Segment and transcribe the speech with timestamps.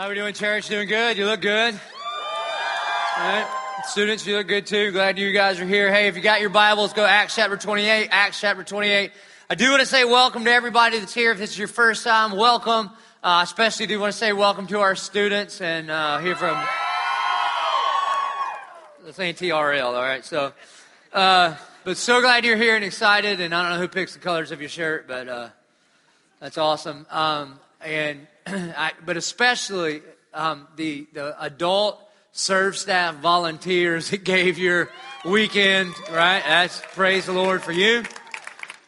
[0.00, 0.66] How are we doing, church?
[0.66, 1.18] Doing good?
[1.18, 1.74] You look good.
[1.74, 3.46] All right.
[3.84, 4.92] Students, you look good too.
[4.92, 5.92] Glad you guys are here.
[5.92, 8.08] Hey, if you got your Bibles, go Acts chapter 28.
[8.10, 9.12] Acts chapter 28.
[9.50, 11.32] I do want to say welcome to everybody that's here.
[11.32, 12.88] If this is your first time, welcome.
[13.22, 16.56] Uh, especially do want to say welcome to our students and uh, hear from.
[19.04, 20.24] This ain't TRL, all right?
[20.24, 20.54] So,
[21.12, 23.38] uh, but so glad you're here and excited.
[23.42, 25.48] And I don't know who picks the colors of your shirt, but uh,
[26.40, 27.04] that's awesome.
[27.10, 28.26] Um, and
[28.76, 30.02] I, but especially
[30.34, 32.00] um, the the adult
[32.32, 34.90] serve staff volunteers that gave your
[35.24, 36.42] weekend, right?
[36.44, 38.04] That's praise the Lord for you.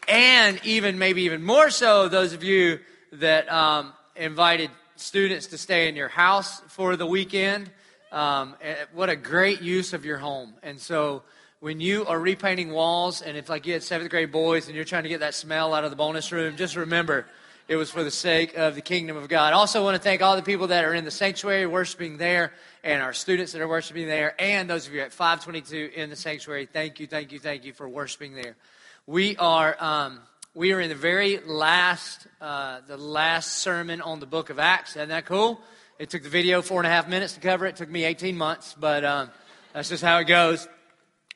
[0.08, 2.80] And even maybe even more so, those of you
[3.12, 7.70] that um, invited students to stay in your house for the weekend.
[8.10, 10.54] Um, eh, what a great use of your home.
[10.62, 11.22] And so
[11.60, 14.84] when you are repainting walls, and if like you had seventh grade boys and you're
[14.84, 17.26] trying to get that smell out of the bonus room, just remember
[17.68, 19.52] it was for the sake of the kingdom of God.
[19.52, 22.52] I Also, want to thank all the people that are in the sanctuary worshiping there,
[22.84, 26.16] and our students that are worshiping there, and those of you at 522 in the
[26.16, 26.66] sanctuary.
[26.66, 28.56] Thank you, thank you, thank you for worshiping there.
[29.06, 30.20] We are um,
[30.54, 34.96] we are in the very last uh, the last sermon on the book of Acts.
[34.96, 35.60] Isn't that cool?
[35.98, 37.70] It took the video four and a half minutes to cover it.
[37.70, 39.30] it took me 18 months, but um,
[39.72, 40.66] that's just how it goes.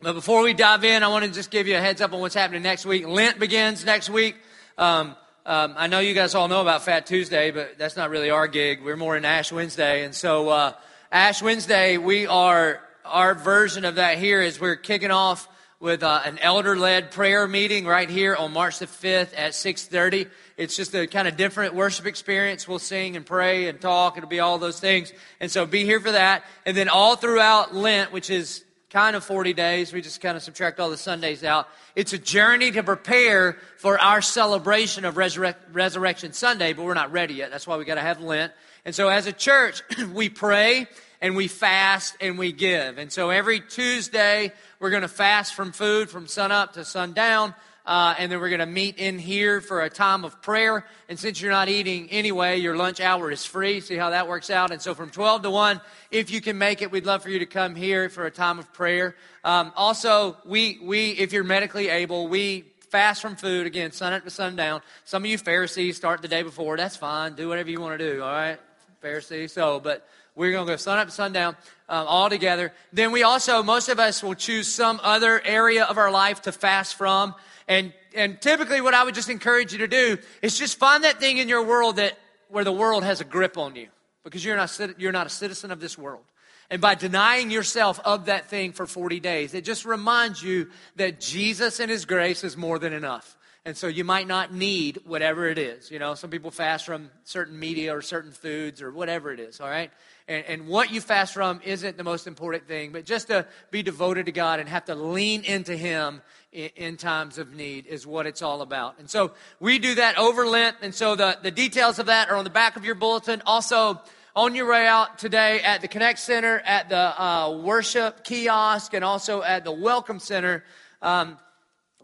[0.03, 2.21] But before we dive in, I want to just give you a heads up on
[2.21, 3.07] what's happening next week.
[3.07, 4.37] Lent begins next week.
[4.77, 5.17] Um,
[5.47, 8.49] um, I know you guys all know about Fat Tuesday, but that's not really our
[8.49, 8.83] gig.
[8.83, 10.05] We're more in Ash Wednesday.
[10.05, 10.73] And so, uh,
[11.13, 16.21] Ash Wednesday, we are, our version of that here is we're kicking off with uh,
[16.25, 20.29] an elder-led prayer meeting right here on March the 5th at 6.30.
[20.57, 22.67] It's just a kind of different worship experience.
[22.67, 24.17] We'll sing and pray and talk.
[24.17, 25.13] It'll be all those things.
[25.39, 26.43] And so be here for that.
[26.65, 28.65] And then all throughout Lent, which is
[28.97, 29.93] kind of 40 days.
[29.93, 31.69] We just kind of subtract all the Sundays out.
[31.95, 37.13] It's a journey to prepare for our celebration of Resurrect, Resurrection Sunday, but we're not
[37.13, 37.51] ready yet.
[37.51, 38.55] That's why we got to have Lent.
[38.87, 39.83] And so as a church,
[40.15, 40.87] we pray
[41.21, 42.97] and we fast and we give.
[42.97, 47.53] And so every Tuesday, we're going to fast from food from sunup to sundown.
[47.87, 50.85] Uh, and then we're going to meet in here for a time of prayer.
[51.09, 53.81] And since you're not eating anyway, your lunch hour is free.
[53.81, 54.73] See how that works out?
[54.73, 55.81] And so from 12 to 1,
[56.11, 58.59] if you can make it, we'd love for you to come here for a time
[58.59, 59.15] of prayer.
[59.45, 64.25] Um, also, we, we, if you're medically able, we fast from food again, sun up
[64.25, 64.81] to sundown.
[65.05, 66.77] Some of you Pharisees start the day before.
[66.77, 67.35] That's fine.
[67.35, 68.59] Do whatever you want to do, all right?
[69.03, 69.49] Pharisee.
[69.49, 71.57] So, but we're going to go sun up to sundown
[71.89, 72.73] um, all together.
[72.93, 76.53] Then we also, most of us will choose some other area of our life to
[76.53, 77.35] fast from.
[77.69, 81.19] And, and typically what I would just encourage you to do is just find that
[81.19, 82.19] thing in your world that,
[82.49, 83.89] where the world has a grip on you
[84.25, 86.25] because you're not, you're not a citizen of this world.
[86.71, 91.21] And by denying yourself of that thing for 40 days, it just reminds you that
[91.21, 93.37] Jesus and His grace is more than enough.
[93.65, 95.91] And so you might not need whatever it is.
[95.91, 99.61] You know, some people fast from certain media or certain foods or whatever it is,
[99.61, 99.91] all right?
[100.29, 103.83] And, and what you fast from isn't the most important thing, but just to be
[103.83, 106.23] devoted to God and have to lean into Him
[106.57, 108.99] in, times of need is what it's all about.
[108.99, 110.77] And so we do that over Lent.
[110.83, 113.43] And so the, the details of that are on the back of your bulletin.
[113.45, 114.01] Also,
[114.35, 119.05] on your way out today at the Connect Center, at the uh, worship kiosk, and
[119.05, 120.65] also at the Welcome Center,
[121.03, 121.39] um,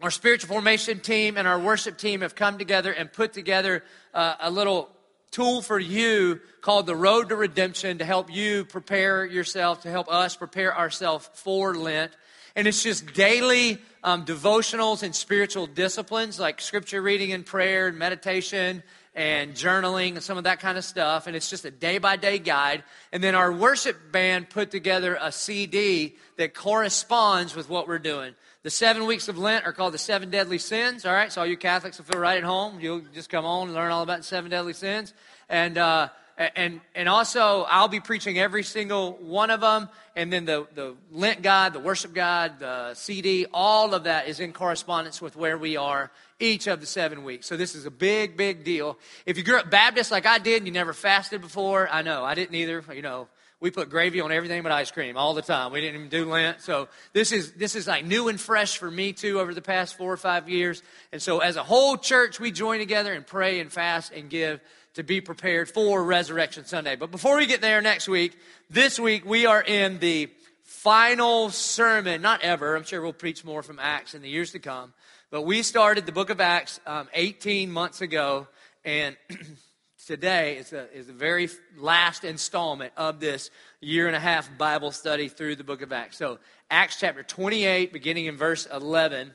[0.01, 3.83] our spiritual formation team and our worship team have come together and put together
[4.13, 4.89] uh, a little
[5.31, 10.11] tool for you called the Road to Redemption to help you prepare yourself, to help
[10.11, 12.11] us prepare ourselves for Lent.
[12.55, 17.97] And it's just daily um, devotionals and spiritual disciplines like scripture reading and prayer and
[17.97, 18.83] meditation
[19.15, 21.27] and journaling and some of that kind of stuff.
[21.27, 22.83] And it's just a day by day guide.
[23.11, 28.35] And then our worship band put together a CD that corresponds with what we're doing.
[28.63, 31.05] The seven weeks of Lent are called the seven deadly sins.
[31.05, 32.79] All right, so all you Catholics will feel right at home.
[32.79, 35.13] You'll just come on and learn all about the seven deadly sins.
[35.49, 39.89] And uh, and and also I'll be preaching every single one of them.
[40.15, 44.39] And then the the Lent guide, the worship guide, the CD, all of that is
[44.39, 47.47] in correspondence with where we are each of the seven weeks.
[47.47, 48.97] So this is a big, big deal.
[49.25, 52.23] If you grew up Baptist like I did and you never fasted before, I know
[52.23, 52.83] I didn't either.
[52.93, 53.27] You know,
[53.63, 55.71] we put gravy on everything but ice cream all the time.
[55.71, 56.59] We didn't even do Lent.
[56.59, 59.95] So this is, this is like new and fresh for me too over the past
[59.95, 60.83] four or five years.
[61.13, 64.59] And so as a whole church, we join together and pray and fast and give
[64.93, 66.95] to be prepared for Resurrection Sunday.
[66.95, 68.37] But before we get there next week,
[68.69, 70.29] this week we are in the
[70.63, 72.75] final sermon, not ever.
[72.75, 74.93] I'm sure we'll preach more from Acts in the years to come.
[75.31, 78.47] But we started the book of Acts um, 18 months ago.
[78.85, 79.17] And
[80.05, 83.49] today is the, is the very last installment of this
[83.81, 86.17] year and a half Bible study through the book of Acts.
[86.17, 86.37] So,
[86.69, 89.31] Acts chapter 28, beginning in verse 11,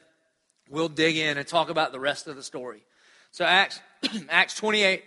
[0.70, 2.82] we'll dig in and talk about the rest of the story.
[3.32, 3.80] So, Acts,
[4.28, 5.02] Acts 28,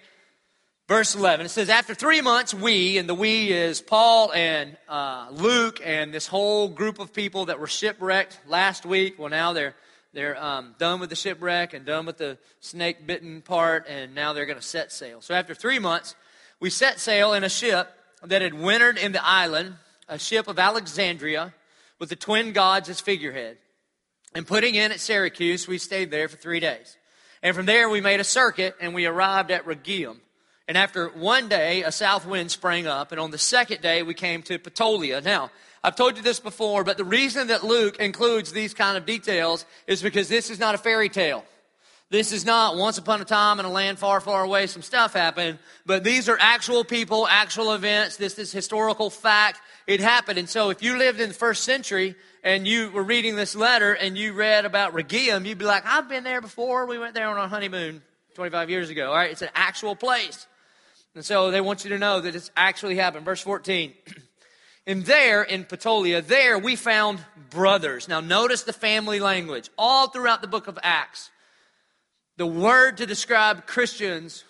[0.92, 1.46] verse 11.
[1.46, 6.14] It says, After three months, we, and the we is Paul and uh, Luke and
[6.14, 9.18] this whole group of people that were shipwrecked last week.
[9.18, 9.74] Well, now they're,
[10.12, 14.34] they're um, done with the shipwreck and done with the snake bitten part, and now
[14.34, 15.22] they're going to set sail.
[15.22, 16.14] So after three months,
[16.60, 17.90] we set sail in a ship
[18.26, 19.76] that had wintered in the island,
[20.10, 21.54] a ship of Alexandria
[22.00, 23.58] with the twin gods as figurehead.
[24.36, 26.98] And putting in at Syracuse, we stayed there for three days.
[27.42, 30.20] And from there, we made a circuit and we arrived at Rhegium.
[30.72, 33.12] And after one day, a south wind sprang up.
[33.12, 35.22] And on the second day, we came to Puteoli.
[35.22, 35.52] Now,
[35.84, 39.66] I've told you this before, but the reason that Luke includes these kind of details
[39.86, 41.44] is because this is not a fairy tale.
[42.10, 45.12] This is not once upon a time in a land far, far away, some stuff
[45.12, 48.16] happened, but these are actual people, actual events.
[48.16, 49.60] This is historical fact.
[49.88, 50.40] It happened.
[50.40, 52.16] And so if you lived in the first century
[52.46, 56.08] and you were reading this letter and you read about Rhegium, you'd be like, I've
[56.08, 56.86] been there before.
[56.86, 58.02] We went there on our honeymoon
[58.36, 59.10] 25 years ago.
[59.10, 59.32] All right.
[59.32, 60.48] It's an actual place.
[61.16, 63.26] And so they want you to know that it's actually happened.
[63.26, 63.94] Verse 14.
[64.88, 68.08] And there in Puteoli, there we found brothers.
[68.08, 71.30] Now notice the family language all throughout the book of Acts
[72.42, 74.44] the word to describe Christians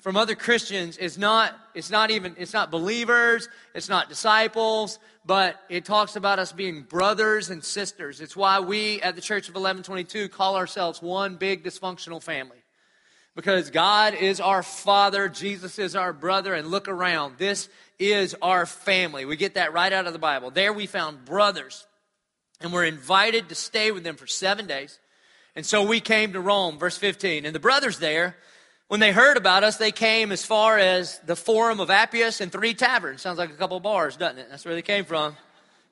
[0.00, 5.56] from other Christians is not, it's not even, it's not believers, it's not disciples, but
[5.68, 8.20] it talks about us being brothers and sisters.
[8.20, 12.61] It's why we at the Church of 1122 call ourselves one big dysfunctional family.
[13.34, 17.38] Because God is our Father, Jesus is our brother, and look around.
[17.38, 17.68] This
[17.98, 19.24] is our family.
[19.24, 20.50] We get that right out of the Bible.
[20.50, 21.86] There we found brothers,
[22.60, 24.98] and we're invited to stay with them for seven days.
[25.56, 27.46] And so we came to Rome, verse 15.
[27.46, 28.36] And the brothers there,
[28.88, 32.52] when they heard about us, they came as far as the Forum of Appius and
[32.52, 33.22] three taverns.
[33.22, 34.48] Sounds like a couple bars, doesn't it?
[34.50, 35.36] That's where they came from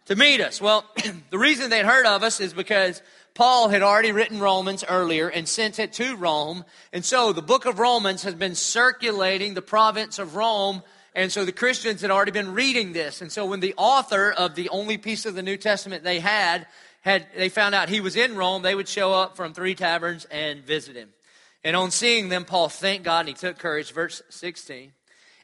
[0.07, 0.61] to meet us.
[0.61, 0.85] Well,
[1.31, 3.01] the reason they'd heard of us is because
[3.35, 6.65] Paul had already written Romans earlier and sent it to Rome.
[6.93, 10.83] And so the book of Romans has been circulating the province of Rome.
[11.15, 13.21] And so the Christians had already been reading this.
[13.21, 16.67] And so when the author of the only piece of the New Testament they had
[17.03, 20.27] had they found out he was in Rome, they would show up from three taverns
[20.27, 21.09] and visit him.
[21.65, 23.93] And on seeing them, Paul thanked God and he took courage.
[23.93, 24.93] Verse 16.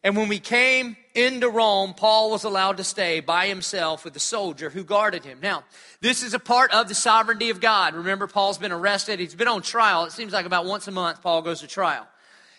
[0.03, 4.21] And when we came into Rome, Paul was allowed to stay by himself with the
[4.21, 5.39] soldier who guarded him.
[5.43, 5.65] Now,
[6.01, 7.95] this is a part of the sovereignty of God.
[7.95, 9.19] Remember, Paul's been arrested.
[9.19, 10.05] He's been on trial.
[10.05, 12.07] It seems like about once a month, Paul goes to trial.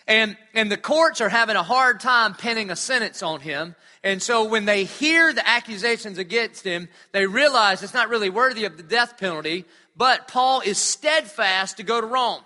[0.06, 4.22] And, and the courts are having a hard time pinning a sentence on him and
[4.22, 8.76] so when they hear the accusations against him, they realize it's not really worthy of
[8.76, 9.64] the death penalty,
[9.96, 12.42] but Paul is steadfast to go to Rome.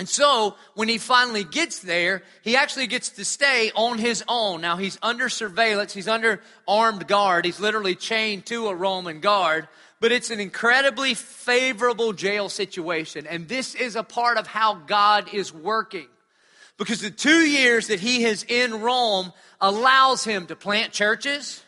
[0.00, 4.62] And so when he finally gets there, he actually gets to stay on his own.
[4.62, 9.68] Now he's under surveillance, he's under armed guard, he's literally chained to a Roman guard,
[10.00, 13.26] but it's an incredibly favorable jail situation.
[13.26, 16.08] And this is a part of how God is working.
[16.78, 21.62] Because the two years that he is in Rome allows him to plant churches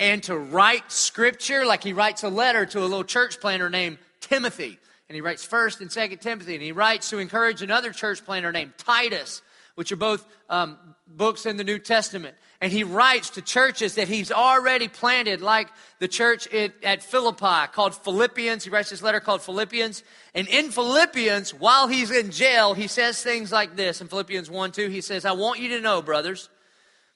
[0.00, 3.98] and to write scripture, like he writes a letter to a little church planter named
[4.20, 4.78] Timothy.
[5.08, 8.52] And he writes first and second Timothy, and he writes to encourage another church planter
[8.52, 9.40] named Titus,
[9.74, 10.76] which are both um,
[11.06, 12.34] books in the New Testament.
[12.60, 15.68] And he writes to churches that he's already planted, like
[15.98, 18.64] the church at Philippi called Philippians.
[18.64, 20.02] He writes this letter called Philippians.
[20.34, 24.00] And in Philippians, while he's in jail, he says things like this.
[24.00, 26.50] In Philippians 1 2, he says, I want you to know, brothers,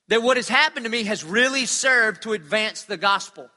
[0.09, 3.51] that what has happened to me has really served to advance the gospel.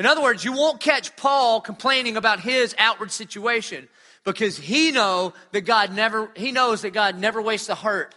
[0.00, 3.86] In other words, you won't catch Paul complaining about his outward situation
[4.24, 8.14] because he know that God never he knows that God never wastes a hurt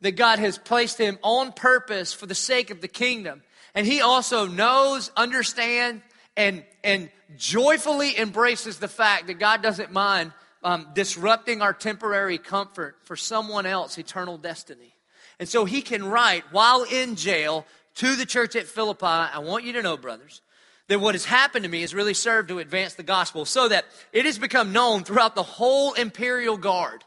[0.00, 3.42] that God has placed him on purpose for the sake of the kingdom.
[3.74, 6.02] And he also knows, understands,
[6.36, 12.96] and, and joyfully embraces the fact that God doesn't mind um, disrupting our temporary comfort
[13.02, 14.94] for someone else eternal destiny.
[15.38, 17.66] And so he can write while in jail
[17.96, 20.40] to the church at Philippi, I want you to know, brothers,
[20.88, 23.84] that what has happened to me has really served to advance the gospel so that
[24.12, 27.04] it has become known throughout the whole imperial guard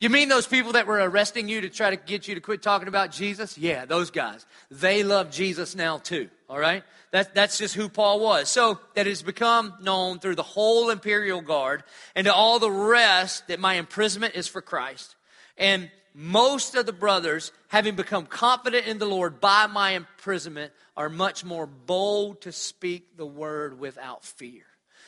[0.00, 2.62] you mean those people that were arresting you to try to get you to quit
[2.62, 3.58] talking about Jesus?
[3.58, 4.46] Yeah, those guys.
[4.70, 6.82] They love Jesus now too, all right?
[7.10, 8.48] That, that's just who Paul was.
[8.48, 11.84] So that has become known through the whole imperial guard
[12.14, 15.16] and to all the rest that my imprisonment is for Christ.
[15.58, 21.08] And most of the brothers, having become confident in the Lord by my imprisonment, are
[21.08, 24.64] much more bold to speak the word without fear.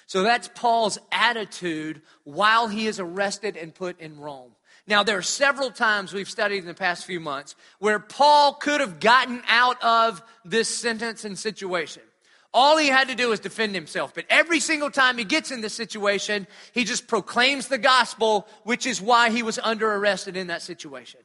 [0.06, 4.52] So that's Paul's attitude while he is arrested and put in Rome.
[4.86, 8.80] Now, there are several times we've studied in the past few months where Paul could
[8.80, 12.02] have gotten out of this sentence and situation.
[12.54, 14.14] All he had to do was defend himself.
[14.14, 18.86] But every single time he gets in this situation, he just proclaims the gospel, which
[18.86, 21.20] is why he was under arrested in that situation.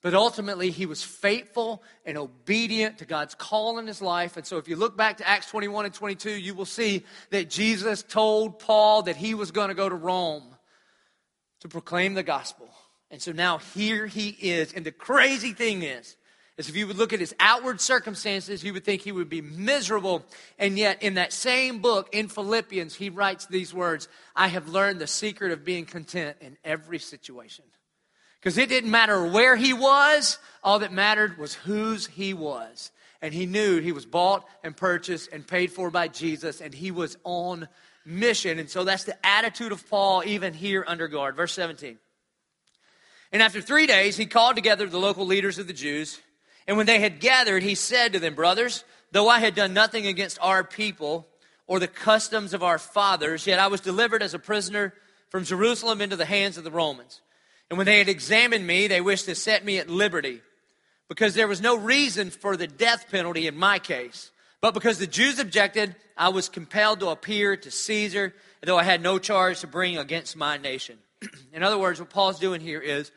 [0.00, 4.36] But ultimately, he was faithful and obedient to God's call in his life.
[4.36, 7.50] And so, if you look back to Acts 21 and 22, you will see that
[7.50, 10.44] Jesus told Paul that he was going to go to Rome
[11.60, 12.68] to proclaim the gospel.
[13.10, 14.72] And so now here he is.
[14.72, 16.16] And the crazy thing is,
[16.58, 19.40] is if you would look at his outward circumstances, you would think he would be
[19.40, 20.24] miserable.
[20.58, 25.00] And yet, in that same book, in Philippians, he writes these words I have learned
[25.00, 27.64] the secret of being content in every situation.
[28.40, 32.90] Because it didn't matter where he was, all that mattered was whose he was.
[33.22, 36.90] And he knew he was bought and purchased and paid for by Jesus, and he
[36.90, 37.68] was on
[38.04, 38.58] mission.
[38.58, 41.36] And so that's the attitude of Paul, even here under guard.
[41.36, 41.98] Verse 17.
[43.30, 46.20] And after three days, he called together the local leaders of the Jews.
[46.68, 50.06] And when they had gathered, he said to them, Brothers, though I had done nothing
[50.06, 51.26] against our people
[51.66, 54.92] or the customs of our fathers, yet I was delivered as a prisoner
[55.30, 57.22] from Jerusalem into the hands of the Romans.
[57.70, 60.42] And when they had examined me, they wished to set me at liberty,
[61.08, 64.30] because there was no reason for the death penalty in my case.
[64.60, 69.02] But because the Jews objected, I was compelled to appear to Caesar, though I had
[69.02, 70.98] no charge to bring against my nation.
[71.52, 73.10] in other words, what Paul's doing here is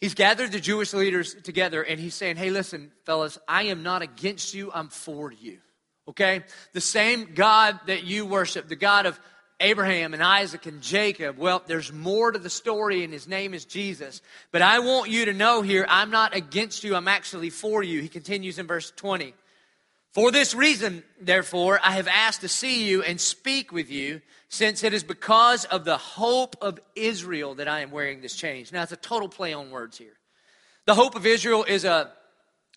[0.00, 4.02] he's gathered the Jewish leaders together and he's saying, Hey, listen, fellas, I am not
[4.02, 5.58] against you, I'm for you.
[6.08, 6.44] Okay?
[6.72, 9.18] The same God that you worship, the God of
[9.58, 11.38] Abraham and Isaac and Jacob.
[11.38, 14.20] Well, there's more to the story, and his name is Jesus.
[14.52, 18.02] But I want you to know here, I'm not against you, I'm actually for you.
[18.02, 19.34] He continues in verse 20.
[20.12, 24.84] For this reason, therefore, I have asked to see you and speak with you, since
[24.84, 28.72] it is because of the hope of Israel that I am wearing this change.
[28.72, 30.16] Now, it's a total play on words here.
[30.86, 32.12] The hope of Israel is a,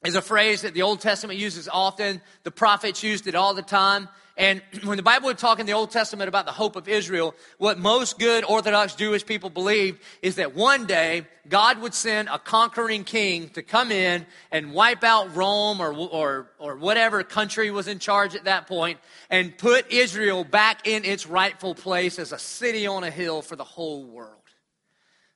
[0.04, 2.22] is a phrase that the Old Testament uses often.
[2.44, 4.10] The prophets used it all the time.
[4.40, 7.36] And when the Bible would talk in the Old Testament about the hope of Israel,
[7.60, 12.40] what most good Orthodox Jewish people believed is that one day God would send a
[12.40, 17.88] conquering king to come in and wipe out Rome or, or, or whatever country was
[17.88, 22.40] in charge at that point and put Israel back in its rightful place as a
[22.40, 24.36] city on a hill for the whole world.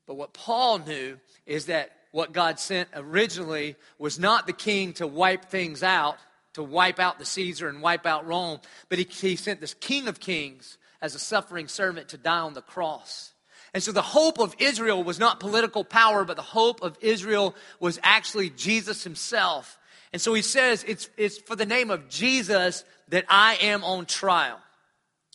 [0.07, 5.07] But what Paul knew is that what God sent originally was not the king to
[5.07, 6.17] wipe things out
[6.53, 10.07] to wipe out the Caesar and wipe out Rome, but he, he sent this King
[10.07, 13.33] of Kings as a suffering servant to die on the cross.
[13.73, 17.55] And so the hope of Israel was not political power, but the hope of Israel
[17.79, 19.79] was actually Jesus himself.
[20.11, 24.05] And so he says, it's, it's for the name of Jesus that I am on
[24.05, 24.59] trial.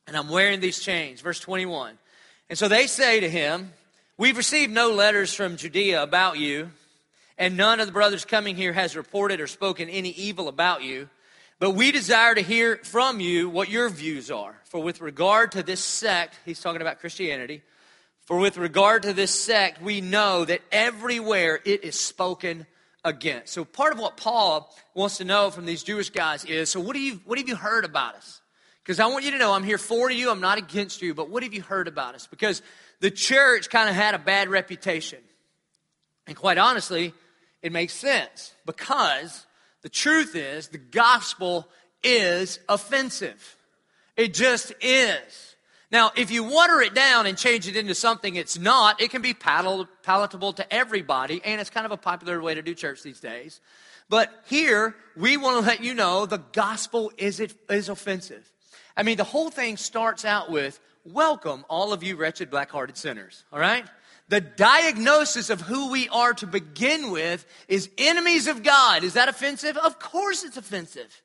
[0.06, 1.20] And I'm wearing these chains.
[1.20, 1.98] Verse 21.
[2.48, 3.72] And so they say to him,
[4.16, 6.70] We've received no letters from Judea about you
[7.38, 11.08] and none of the brothers coming here has reported or spoken any evil about you.
[11.60, 14.54] But we desire to hear from you what your views are.
[14.64, 17.62] For with regard to this sect, he's talking about Christianity.
[18.26, 22.66] For with regard to this sect, we know that everywhere it is spoken
[23.04, 23.52] against.
[23.52, 26.94] So part of what Paul wants to know from these Jewish guys is, so what,
[26.94, 28.40] do you, what have you heard about us?
[28.82, 31.28] Because I want you to know I'm here for you, I'm not against you, but
[31.28, 32.26] what have you heard about us?
[32.26, 32.62] Because
[33.00, 35.18] the church kind of had a bad reputation.
[36.26, 37.14] And quite honestly,
[37.62, 39.46] it makes sense because
[39.82, 41.68] the truth is the gospel
[42.02, 43.56] is offensive.
[44.16, 45.56] It just is.
[45.90, 49.22] Now, if you water it down and change it into something it's not, it can
[49.22, 53.20] be palatable to everybody, and it's kind of a popular way to do church these
[53.20, 53.60] days.
[54.10, 58.50] But here, we want to let you know the gospel is, is offensive.
[58.96, 62.98] I mean, the whole thing starts out with, Welcome, all of you wretched, black hearted
[62.98, 63.86] sinners, all right?
[64.28, 69.04] The diagnosis of who we are to begin with is enemies of God.
[69.04, 69.76] Is that offensive?
[69.76, 71.22] Of course it's offensive.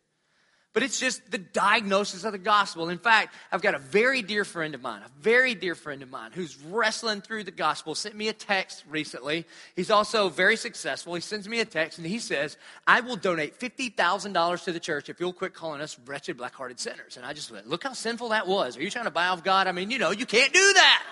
[0.73, 2.89] But it's just the diagnosis of the gospel.
[2.89, 6.09] In fact, I've got a very dear friend of mine, a very dear friend of
[6.09, 9.45] mine who's wrestling through the gospel, sent me a text recently.
[9.75, 11.13] He's also very successful.
[11.13, 12.57] He sends me a text and he says,
[12.87, 16.79] I will donate $50,000 to the church if you'll quit calling us wretched, black hearted
[16.79, 17.17] sinners.
[17.17, 18.75] And I just went, look how sinful that was.
[18.75, 19.67] Are you trying to buy off God?
[19.67, 21.03] I mean, you know, you can't do that.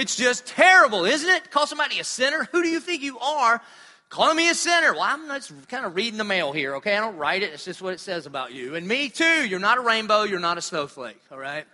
[0.00, 1.50] It's just terrible, isn't it?
[1.50, 2.48] Call somebody a sinner?
[2.52, 3.60] Who do you think you are?
[4.08, 4.94] Calling me a sinner.
[4.94, 6.96] Well, I'm just kind of reading the mail here, okay?
[6.96, 7.52] I don't write it.
[7.52, 8.76] It's just what it says about you.
[8.76, 9.46] And me too.
[9.46, 10.22] You're not a rainbow.
[10.22, 11.66] You're not a snowflake, all right?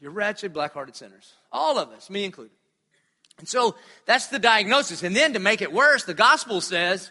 [0.00, 1.34] You're wretched, black hearted sinners.
[1.52, 2.56] All of us, me included.
[3.38, 3.74] And so
[4.06, 5.02] that's the diagnosis.
[5.02, 7.10] And then to make it worse, the gospel says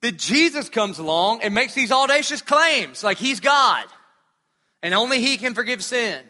[0.00, 3.84] that Jesus comes along and makes these audacious claims like he's God
[4.80, 6.20] and only he can forgive sin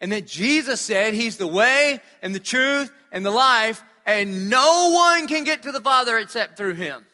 [0.00, 4.90] and that Jesus said he's the way and the truth and the life, and no
[4.92, 7.04] one can get to the Father except through him.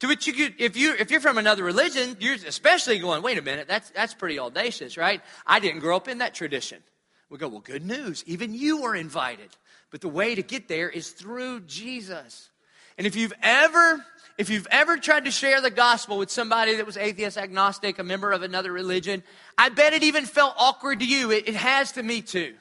[0.00, 3.38] To which you could, if you if you're from another religion, you're especially going, wait
[3.38, 5.22] a minute, that's that's pretty audacious, right?
[5.46, 6.82] I didn't grow up in that tradition.
[7.30, 8.22] We go, well, good news.
[8.26, 9.48] Even you are invited.
[9.90, 12.50] But the way to get there is through Jesus.
[12.98, 14.04] And if you've ever
[14.36, 18.04] if you've ever tried to share the gospel with somebody that was atheist, agnostic, a
[18.04, 19.22] member of another religion,
[19.56, 21.30] I bet it even felt awkward to you.
[21.30, 22.54] It, it has to me too.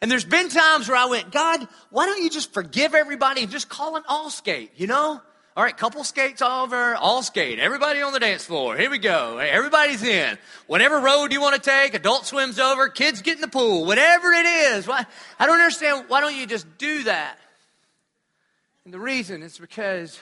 [0.00, 3.50] And there's been times where I went, God, why don't you just forgive everybody and
[3.50, 5.20] just call an all skate, you know?
[5.56, 7.58] All right, couple skates over, all skate.
[7.58, 8.76] Everybody on the dance floor.
[8.76, 9.38] Here we go.
[9.38, 10.36] Everybody's in.
[10.66, 14.32] Whatever road you want to take, adult swims over, kids get in the pool, whatever
[14.32, 14.86] it is.
[14.86, 15.06] Why,
[15.38, 16.04] I don't understand.
[16.08, 17.38] Why don't you just do that?
[18.84, 20.20] And the reason is because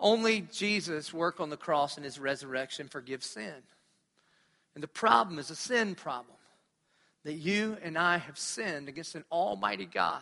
[0.00, 3.54] only Jesus' work on the cross and his resurrection forgives sin.
[4.74, 6.36] And the problem is a sin problem
[7.24, 10.20] that you and I have sinned against an almighty God.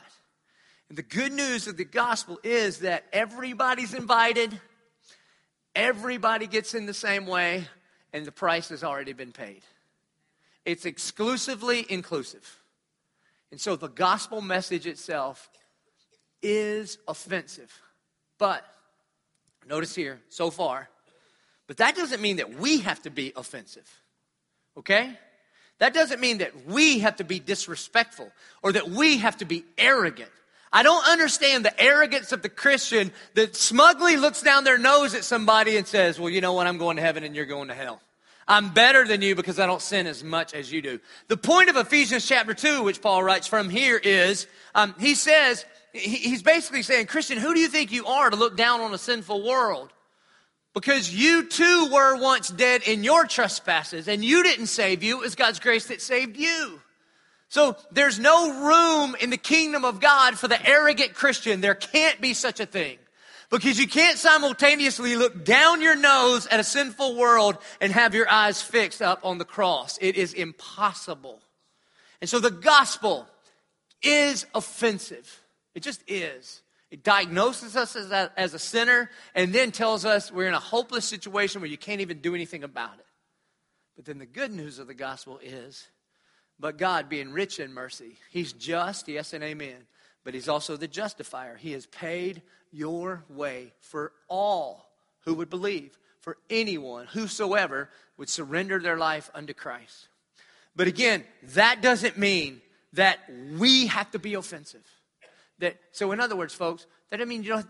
[0.89, 4.61] And the good news of the gospel is that everybody's invited,
[5.75, 7.67] everybody gets in the same way,
[8.13, 9.63] and the price has already been paid.
[10.65, 12.61] It's exclusively inclusive.
[13.51, 15.51] And so the gospel message itself
[16.41, 17.73] is offensive.
[18.39, 18.65] But
[19.67, 20.89] notice here, so far,
[21.67, 23.89] but that doesn't mean that we have to be offensive.
[24.77, 25.17] Okay?
[25.79, 28.31] That doesn't mean that we have to be disrespectful
[28.63, 30.31] or that we have to be arrogant.
[30.73, 35.25] I don't understand the arrogance of the Christian that smugly looks down their nose at
[35.25, 36.67] somebody and says, Well, you know what?
[36.67, 38.01] I'm going to heaven and you're going to hell.
[38.49, 41.01] I'm better than you because I don't sin as much as you do.
[41.29, 45.65] The point of Ephesians chapter 2, which Paul writes from here, is um, he says,
[45.93, 48.99] he's basically saying, Christian, who do you think you are to look down on a
[48.99, 49.93] sinful world?
[50.75, 55.19] Because you too were once dead in your trespasses, and you didn't save you.
[55.19, 56.81] It was God's grace that saved you.
[57.49, 61.61] So there's no room in the kingdom of God for the arrogant Christian.
[61.61, 62.97] There can't be such a thing.
[63.51, 68.27] Because you can't simultaneously look down your nose at a sinful world and have your
[68.31, 69.99] eyes fixed up on the cross.
[70.01, 71.43] It is impossible.
[72.23, 73.27] And so the gospel
[74.03, 75.42] is offensive.
[75.75, 76.63] It just is.
[76.91, 80.61] It diagnoses us as a, as a sinner and then tells us we're in a
[80.61, 83.07] hopeless situation where you can't even do anything about it.
[83.97, 85.89] But then the good news of the gospel is
[86.63, 89.87] but God, being rich in mercy, He's just, yes and amen,
[90.23, 91.57] but He's also the justifier.
[91.57, 94.89] He has paid your way for all
[95.25, 100.09] who would believe, for anyone, whosoever would surrender their life unto Christ.
[100.77, 103.19] But again, that doesn't mean that
[103.59, 104.87] we have to be offensive.
[105.59, 107.63] That, so, in other words, folks, that doesn't mean you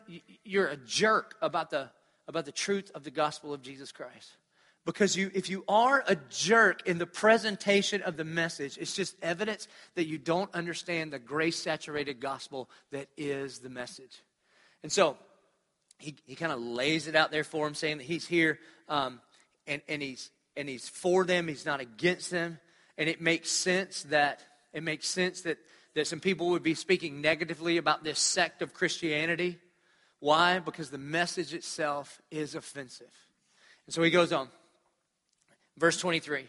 [0.44, 1.90] you're a jerk about the,
[2.28, 4.36] about the truth of the gospel of Jesus Christ.
[4.84, 9.14] Because you, if you are a jerk in the presentation of the message, it's just
[9.22, 14.22] evidence that you don't understand the grace saturated gospel that is the message.
[14.82, 15.16] And so
[15.98, 19.20] he, he kind of lays it out there for him, saying that he's here um,
[19.68, 22.58] and, and, he's, and he's for them, he's not against them.
[22.98, 24.40] And it makes sense that
[24.72, 25.58] it makes sense that,
[25.94, 29.58] that some people would be speaking negatively about this sect of Christianity.
[30.20, 30.58] Why?
[30.58, 33.12] Because the message itself is offensive.
[33.86, 34.48] And so he goes on.
[35.76, 36.46] Verse 23.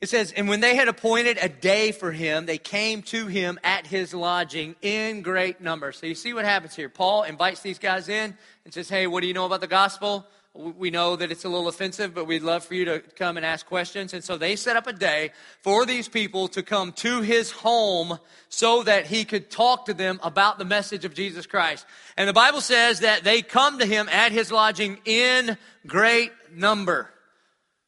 [0.00, 3.58] It says, And when they had appointed a day for him, they came to him
[3.64, 5.98] at his lodging in great numbers.
[5.98, 6.88] So you see what happens here.
[6.88, 10.26] Paul invites these guys in and says, Hey, what do you know about the gospel?
[10.56, 13.44] We know that it's a little offensive, but we'd love for you to come and
[13.44, 14.14] ask questions.
[14.14, 18.18] And so they set up a day for these people to come to his home
[18.48, 21.84] so that he could talk to them about the message of Jesus Christ.
[22.16, 27.10] And the Bible says that they come to him at his lodging in great number.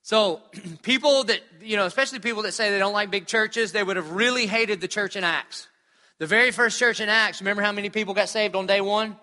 [0.02, 0.40] So,
[0.82, 3.96] people that, you know, especially people that say they don't like big churches, they would
[3.96, 5.68] have really hated the church in Acts.
[6.18, 9.16] The very first church in Acts, remember how many people got saved on day one?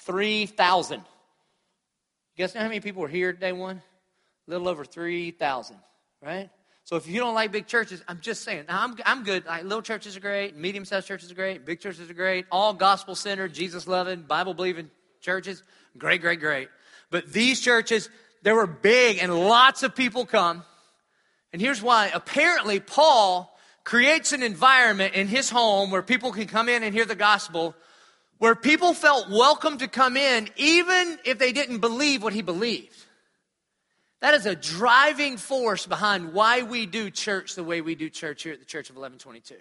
[0.00, 1.02] 3,000.
[2.38, 3.80] Guys how many people were here day one?
[4.46, 5.76] A little over 3,000,
[6.22, 6.50] right?
[6.84, 9.46] So if you don't like big churches, I'm just saying, I'm, I'm good.
[9.46, 12.74] Like, little churches are great, medium sized churches are great, big churches are great, all
[12.74, 14.90] gospel centered, Jesus loving, Bible believing
[15.22, 15.62] churches,
[15.96, 16.68] great, great, great.
[17.10, 18.10] But these churches,
[18.42, 20.62] they were big and lots of people come.
[21.54, 22.10] And here's why.
[22.12, 27.06] Apparently, Paul creates an environment in his home where people can come in and hear
[27.06, 27.74] the gospel,
[28.38, 32.96] where people felt welcome to come in even if they didn't believe what he believed.
[34.20, 38.42] That is a driving force behind why we do church the way we do church
[38.42, 39.56] here at the Church of 1122.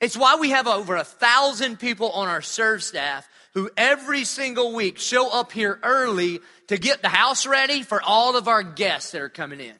[0.00, 4.74] It's why we have over a thousand people on our serve staff who every single
[4.74, 9.12] week show up here early to get the house ready for all of our guests
[9.12, 9.74] that are coming in.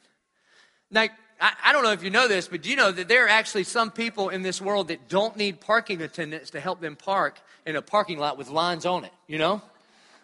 [0.91, 1.07] Now,
[1.41, 3.29] I, I don't know if you know this, but do you know that there are
[3.29, 7.41] actually some people in this world that don't need parking attendants to help them park
[7.65, 9.61] in a parking lot with lines on it, you know?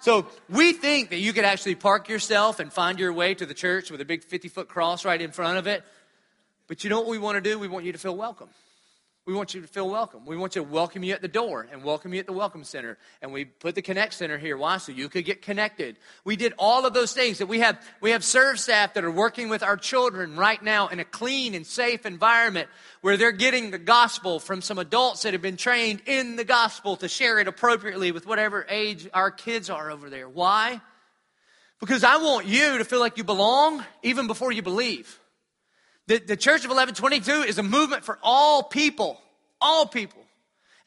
[0.01, 3.53] So we think that you could actually park yourself and find your way to the
[3.53, 5.83] church with a big 50 foot cross right in front of it.
[6.67, 7.59] But you know what we want to do?
[7.59, 8.49] We want you to feel welcome.
[9.29, 10.25] We want you to feel welcome.
[10.25, 12.63] We want you to welcome you at the door and welcome you at the Welcome
[12.63, 12.97] Center.
[13.21, 14.57] And we put the Connect Center here.
[14.57, 14.77] Why?
[14.77, 15.97] So you could get connected.
[16.23, 17.37] We did all of those things.
[17.37, 20.87] That we have we have serve staff that are working with our children right now
[20.87, 22.69] in a clean and safe environment
[23.01, 26.95] where they're getting the gospel from some adults that have been trained in the gospel
[26.95, 30.27] to share it appropriately with whatever age our kids are over there.
[30.27, 30.81] Why?
[31.79, 35.18] Because I want you to feel like you belong even before you believe.
[36.09, 39.21] The, the Church of 1122 is a movement for all people,
[39.61, 40.23] all people.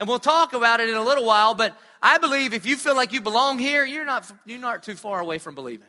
[0.00, 2.96] And we'll talk about it in a little while, but I believe if you feel
[2.96, 5.86] like you belong here, you're not, you're not too far away from believing.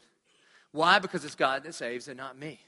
[0.72, 1.00] Why?
[1.00, 2.60] Because it's God that saves and not me.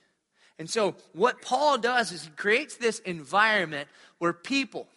[0.58, 4.88] And so, what Paul does is he creates this environment where people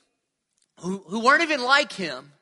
[0.80, 2.32] who, who weren't even like him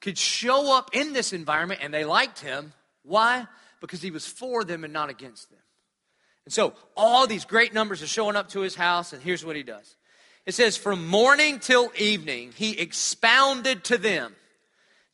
[0.00, 2.72] could show up in this environment and they liked him.
[3.02, 3.46] Why?
[3.82, 5.61] Because he was for them and not against them.
[6.44, 9.56] And so all these great numbers are showing up to his house, and here's what
[9.56, 9.96] he does.
[10.44, 14.34] It says, From morning till evening, he expounded to them,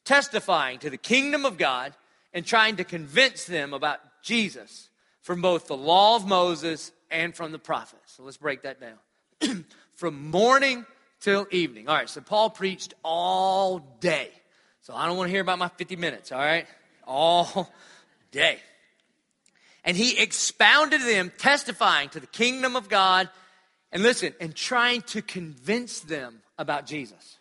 [0.04, 1.94] testifying to the kingdom of God
[2.32, 4.88] and trying to convince them about Jesus
[5.20, 8.14] from both the law of Moses and from the prophets.
[8.16, 9.64] So let's break that down.
[9.94, 10.86] from morning
[11.20, 11.88] till evening.
[11.88, 14.30] All right, so Paul preached all day.
[14.80, 16.66] So I don't want to hear about my 50 minutes, all right?
[17.06, 17.70] All
[18.30, 18.58] day.
[19.88, 23.30] And he expounded them, testifying to the kingdom of God,
[23.90, 27.38] and listen, and trying to convince them about Jesus.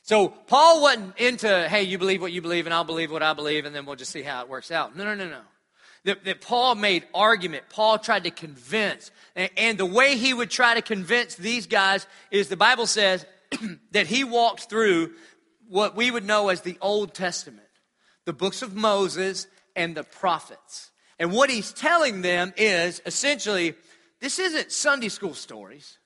[0.00, 3.34] So Paul wasn't into, hey, you believe what you believe, and I'll believe what I
[3.34, 4.96] believe, and then we'll just see how it works out.
[4.96, 5.42] No, no, no, no.
[6.04, 7.64] That, that Paul made argument.
[7.68, 9.10] Paul tried to convince.
[9.36, 13.26] And, and the way he would try to convince these guys is the Bible says
[13.90, 15.12] that he walked through
[15.68, 17.68] what we would know as the Old Testament,
[18.24, 20.90] the books of Moses and the prophets.
[21.20, 23.74] And what he's telling them is essentially
[24.20, 25.98] this isn't Sunday school stories,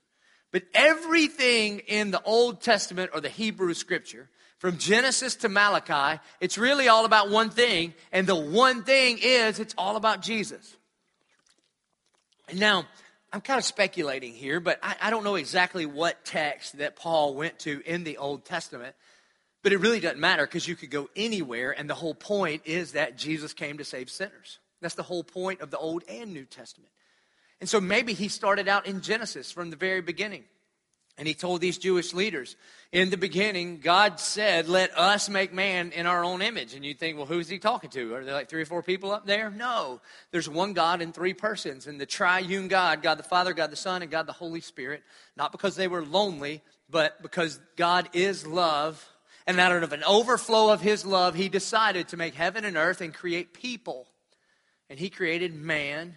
[0.50, 6.58] but everything in the Old Testament or the Hebrew scripture, from Genesis to Malachi, it's
[6.58, 7.94] really all about one thing.
[8.12, 10.76] And the one thing is it's all about Jesus.
[12.48, 12.84] And now,
[13.32, 17.34] I'm kind of speculating here, but I, I, don't know exactly what text that Paul
[17.34, 18.94] went to in the Old Testament.
[19.62, 22.92] But it really doesn't matter because you could go anywhere, and the whole point is
[22.92, 24.60] that Jesus came to save sinners.
[24.84, 26.92] That's the whole point of the Old and New Testament.
[27.58, 30.44] And so maybe he started out in Genesis from the very beginning.
[31.16, 32.54] And he told these Jewish leaders,
[32.92, 36.74] in the beginning, God said, Let us make man in our own image.
[36.74, 38.14] And you think, well, who's he talking to?
[38.14, 39.48] Are there like three or four people up there?
[39.50, 40.02] No.
[40.32, 43.76] There's one God in three persons, and the triune God, God the Father, God the
[43.76, 45.02] Son, and God the Holy Spirit,
[45.34, 49.08] not because they were lonely, but because God is love.
[49.46, 53.00] And out of an overflow of his love, he decided to make heaven and earth
[53.00, 54.08] and create people
[54.94, 56.14] and he created man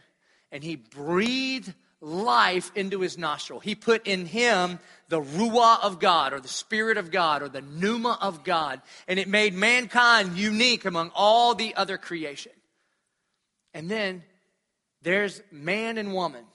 [0.51, 3.59] and he breathed life into his nostril.
[3.59, 4.77] He put in him
[5.09, 8.83] the Ruah of God or the Spirit of God or the Pneuma of God.
[9.07, 12.51] And it made mankind unique among all the other creation.
[13.73, 14.21] And then
[15.01, 16.45] there's man and woman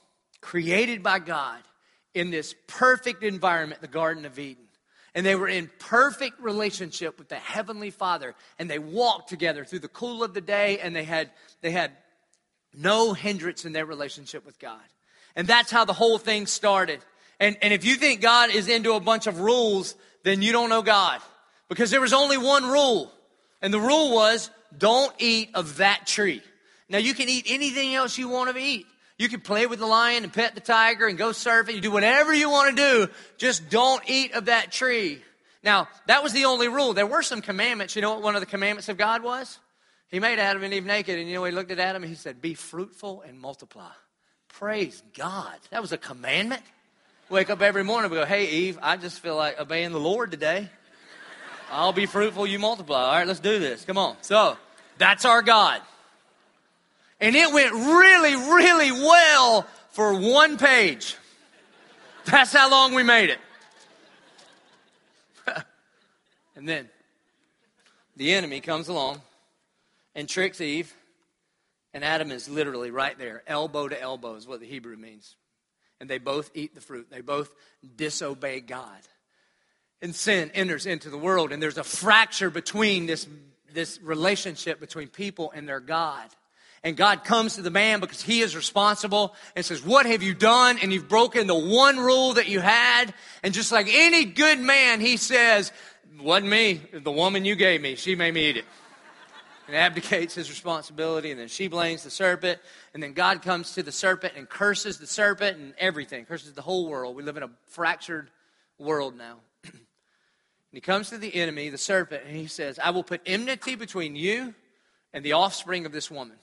[0.41, 1.61] created by God
[2.15, 4.69] in this perfect environment, the Garden of Eden.
[5.13, 8.37] And they were in perfect relationship with the Heavenly Father.
[8.61, 11.33] And they walked together through the cool of the day and they had,
[11.63, 11.91] they had
[12.75, 14.81] no hindrance in their relationship with God.
[15.37, 17.01] And that's how the whole thing started.
[17.41, 20.69] And, and if you think God is into a bunch of rules, then you don't
[20.69, 21.21] know God.
[21.69, 23.11] Because there was only one rule.
[23.61, 26.43] And the rule was don't eat of that tree.
[26.89, 28.87] Now you can eat anything else you want to eat.
[29.19, 31.75] You can play with the lion and pet the tiger and go surfing.
[31.75, 33.13] You do whatever you want to do.
[33.39, 35.23] Just don't eat of that tree.
[35.63, 36.93] Now, that was the only rule.
[36.93, 37.95] There were some commandments.
[37.95, 39.59] You know what one of the commandments of God was?
[40.13, 42.17] He made Adam and Eve naked, and you know, he looked at Adam and he
[42.17, 43.91] said, Be fruitful and multiply.
[44.49, 45.55] Praise God.
[45.71, 46.63] That was a commandment.
[47.31, 50.31] Wake up every morning and go, Hey, Eve, I just feel like obeying the Lord
[50.31, 50.69] today.
[51.71, 53.03] I'll be fruitful, you multiply.
[53.03, 53.87] All right, let's do this.
[53.87, 54.17] Come on.
[54.21, 54.59] So,
[54.99, 55.81] that's our God.
[57.19, 61.17] And it went really, really well for one page.
[62.27, 63.39] That's how long we made it.
[66.57, 66.91] and then
[68.17, 69.23] the enemy comes along
[70.15, 70.95] and tricks Eve.
[71.95, 75.37] And Adam is literally right there, elbow to elbow, is what the Hebrew means.
[76.01, 77.55] And they both eat the fruit, they both
[77.97, 78.99] disobey God.
[80.01, 83.29] And sin enters into the world, and there's a fracture between this,
[83.73, 86.29] this relationship between people and their God.
[86.83, 90.35] And God comes to the man because he is responsible and says, What have you
[90.35, 90.79] done?
[90.83, 93.15] And you've broken the one rule that you had.
[93.45, 95.71] And just like any good man, he says,
[96.21, 97.95] Wasn't me, the woman you gave me.
[97.95, 98.65] She made me eat it
[99.73, 102.61] and abdicates his responsibility, and then she blames the serpent,
[102.93, 106.61] and then God comes to the serpent and curses the serpent and everything, curses the
[106.61, 107.17] whole world.
[107.17, 108.31] We live in a fractured
[108.79, 109.37] world now.
[110.73, 114.15] he comes to the enemy, the serpent, and he says, I will put enmity between
[114.15, 114.53] you
[115.15, 116.37] and the offspring of this woman.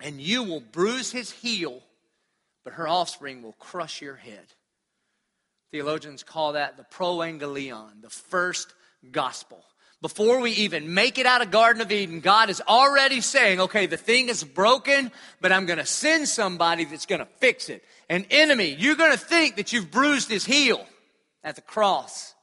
[0.00, 1.82] And you will bruise his heel,
[2.64, 4.46] but her offspring will crush your head.
[5.72, 8.72] Theologians call that the protoevangelium, the first
[9.12, 9.62] gospel.
[10.02, 13.84] Before we even make it out of Garden of Eden, God is already saying, okay,
[13.84, 17.84] the thing is broken, but I'm going to send somebody that's going to fix it.
[18.08, 20.86] An enemy, you're going to think that you've bruised his heel
[21.44, 22.34] at the cross.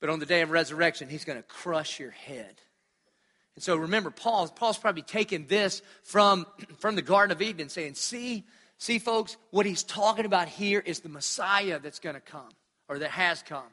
[0.00, 2.60] But on the day of resurrection, he's going to crush your head.
[3.54, 6.46] And so remember, Paul, Paul's probably taking this from,
[6.78, 8.44] from the Garden of Eden saying, see,
[8.76, 12.50] see, folks, what he's talking about here is the Messiah that's going to come,
[12.88, 13.64] or that has come.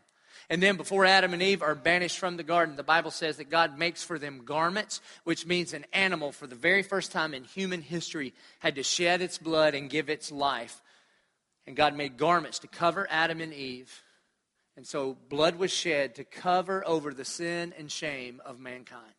[0.49, 3.49] And then before Adam and Eve are banished from the garden, the Bible says that
[3.49, 7.43] God makes for them garments, which means an animal for the very first time in
[7.43, 10.81] human history had to shed its blood and give its life.
[11.65, 14.03] And God made garments to cover Adam and Eve.
[14.77, 19.13] And so blood was shed to cover over the sin and shame of mankind.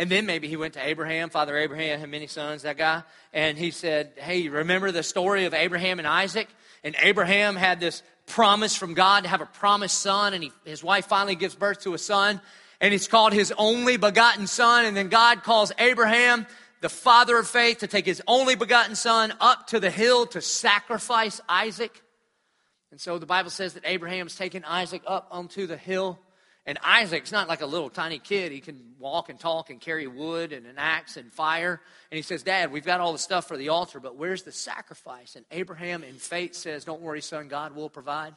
[0.00, 3.02] And then maybe he went to Abraham, Father Abraham had many sons, that guy,
[3.34, 6.48] and he said, Hey, remember the story of Abraham and Isaac?
[6.82, 10.82] And Abraham had this promise from God to have a promised son, and he, his
[10.82, 12.40] wife finally gives birth to a son,
[12.80, 14.86] and he's called his only begotten son.
[14.86, 16.46] And then God calls Abraham,
[16.80, 20.40] the father of faith, to take his only begotten son up to the hill to
[20.40, 22.02] sacrifice Isaac.
[22.90, 26.18] And so the Bible says that Abraham's taken Isaac up onto the hill
[26.66, 28.52] and Isaac's not like a little tiny kid.
[28.52, 31.80] He can walk and talk and carry wood and an axe and fire.
[32.10, 34.52] And he says, Dad, we've got all the stuff for the altar, but where's the
[34.52, 35.36] sacrifice?
[35.36, 38.34] And Abraham, in faith, says, Don't worry, son, God will provide.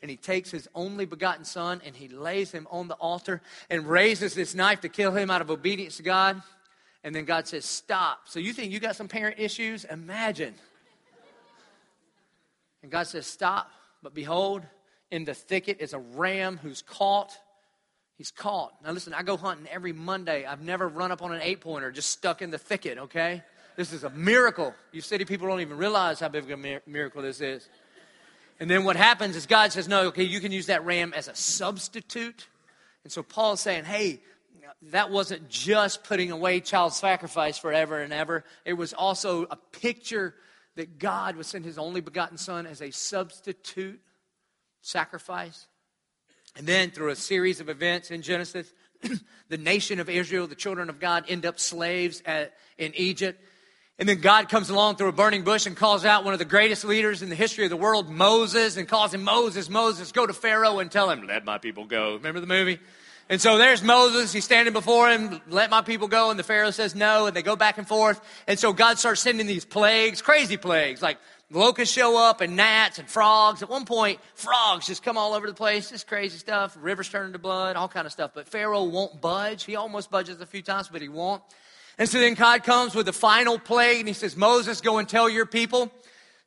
[0.00, 3.88] And he takes his only begotten son and he lays him on the altar and
[3.88, 6.40] raises this knife to kill him out of obedience to God.
[7.02, 8.20] And then God says, Stop.
[8.26, 9.84] So you think you got some parent issues?
[9.84, 10.54] Imagine.
[12.82, 13.68] And God says, Stop.
[14.00, 14.62] But behold,
[15.10, 17.36] in the thicket is a ram who's caught
[18.18, 18.72] He's caught.
[18.84, 20.44] Now, listen, I go hunting every Monday.
[20.44, 23.44] I've never run up on an eight pointer just stuck in the thicket, okay?
[23.76, 24.74] This is a miracle.
[24.90, 27.68] You city people don't even realize how big a miracle this is.
[28.58, 31.28] And then what happens is God says, no, okay, you can use that ram as
[31.28, 32.48] a substitute.
[33.04, 34.20] And so Paul's saying, hey,
[34.90, 38.44] that wasn't just putting away child sacrifice forever and ever.
[38.64, 40.34] It was also a picture
[40.74, 44.00] that God would send his only begotten son as a substitute
[44.82, 45.68] sacrifice.
[46.58, 48.72] And then through a series of events in Genesis,
[49.48, 53.40] the nation of Israel, the children of God, end up slaves at, in Egypt.
[54.00, 56.44] And then God comes along through a burning bush and calls out one of the
[56.44, 60.26] greatest leaders in the history of the world, Moses, and calls him Moses, Moses, go
[60.26, 62.14] to Pharaoh and tell him, let my people go.
[62.14, 62.80] Remember the movie?
[63.28, 64.32] And so there's Moses.
[64.32, 66.30] He's standing before him, let my people go.
[66.30, 67.26] And the Pharaoh says no.
[67.26, 68.20] And they go back and forth.
[68.48, 71.18] And so God starts sending these plagues, crazy plagues, like
[71.50, 73.62] locusts show up and gnats and frogs.
[73.62, 75.90] At one point, frogs just come all over the place.
[75.90, 76.76] Just crazy stuff.
[76.80, 78.32] Rivers turn into blood, all kind of stuff.
[78.34, 79.64] But Pharaoh won't budge.
[79.64, 81.42] He almost budges a few times, but he won't.
[81.98, 85.08] And so then God comes with the final plague and he says, Moses, go and
[85.08, 85.90] tell your people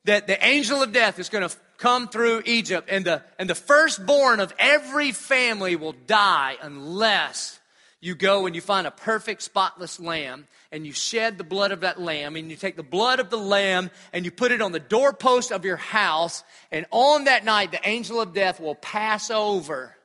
[0.06, 3.56] that the angel of death is going to come through Egypt and the, and the
[3.56, 7.60] firstborn of every family will die unless
[8.02, 11.82] you go and you find a perfect, spotless lamb, and you shed the blood of
[11.82, 14.72] that lamb, and you take the blood of the lamb and you put it on
[14.72, 19.30] the doorpost of your house, and on that night, the angel of death will pass
[19.30, 19.96] over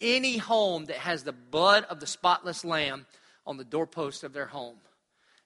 [0.00, 3.06] any home that has the blood of the spotless lamb
[3.46, 4.76] on the doorpost of their home.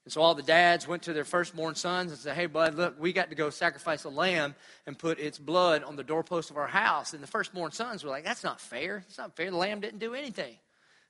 [0.05, 2.99] And so all the dads went to their firstborn sons and said, Hey, bud, look,
[2.99, 4.53] we got to go sacrifice a lamb
[4.85, 7.13] and put its blood on the doorpost of our house.
[7.13, 9.05] And the firstborn sons were like, That's not fair.
[9.07, 9.49] It's not fair.
[9.49, 10.57] The lamb didn't do anything.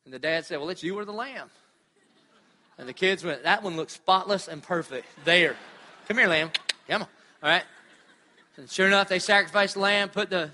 [0.05, 1.49] And the dad said, Well, it's you or the lamb.
[2.77, 5.07] And the kids went, That one looks spotless and perfect.
[5.25, 5.55] There.
[6.07, 6.51] Come here, lamb.
[6.87, 7.07] Come on.
[7.41, 7.63] All right.
[8.57, 10.51] And sure enough, they sacrificed the lamb, put the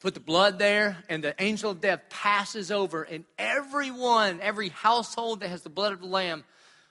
[0.00, 5.40] put the blood there, and the angel of death passes over, and everyone, every household
[5.40, 6.44] that has the blood of the lamb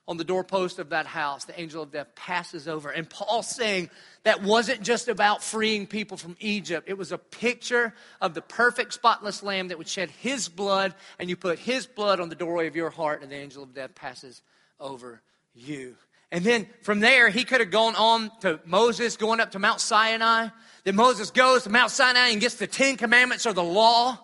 [0.07, 2.89] on the doorpost of that house, the angel of death passes over.
[2.89, 3.89] And Paul's saying
[4.23, 8.93] that wasn't just about freeing people from Egypt, it was a picture of the perfect,
[8.93, 12.67] spotless lamb that would shed his blood, and you put his blood on the doorway
[12.67, 14.41] of your heart, and the angel of death passes
[14.79, 15.21] over
[15.55, 15.95] you.
[16.31, 19.79] And then from there, he could have gone on to Moses going up to Mount
[19.79, 20.49] Sinai.
[20.83, 24.19] Then Moses goes to Mount Sinai and gets the Ten Commandments or the law.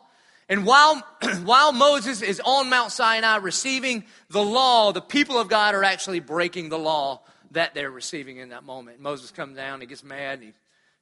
[0.51, 1.01] And while,
[1.45, 6.19] while Moses is on Mount Sinai receiving the law, the people of God are actually
[6.19, 8.99] breaking the law that they're receiving in that moment.
[8.99, 10.53] Moses comes down, he gets mad, and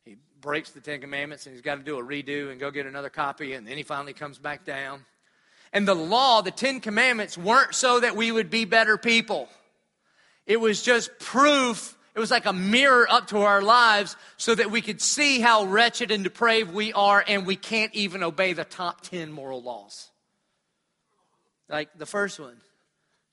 [0.05, 2.69] he, he breaks the Ten Commandments, and he's got to do a redo and go
[2.69, 5.03] get another copy, and then he finally comes back down.
[5.73, 9.49] And the law, the Ten Commandments, weren't so that we would be better people.
[10.45, 14.71] It was just proof it was like a mirror up to our lives so that
[14.71, 18.65] we could see how wretched and depraved we are and we can't even obey the
[18.65, 20.09] top 10 moral laws.
[21.69, 22.57] Like the first one,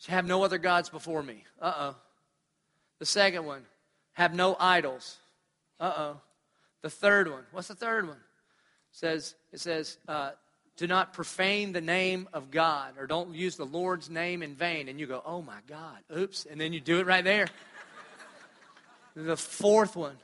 [0.09, 1.45] have no other gods before me.
[1.61, 1.97] Uh oh.
[2.99, 3.62] The second one,
[4.12, 5.17] have no idols.
[5.81, 6.21] Uh oh.
[6.83, 8.17] The third one, what's the third one?
[8.17, 8.23] It
[8.93, 10.31] says it says, uh,
[10.77, 14.89] do not profane the name of God, or don't use the Lord's name in vain.
[14.89, 17.47] And you go, oh my God, oops, and then you do it right there.
[19.16, 20.16] The fourth one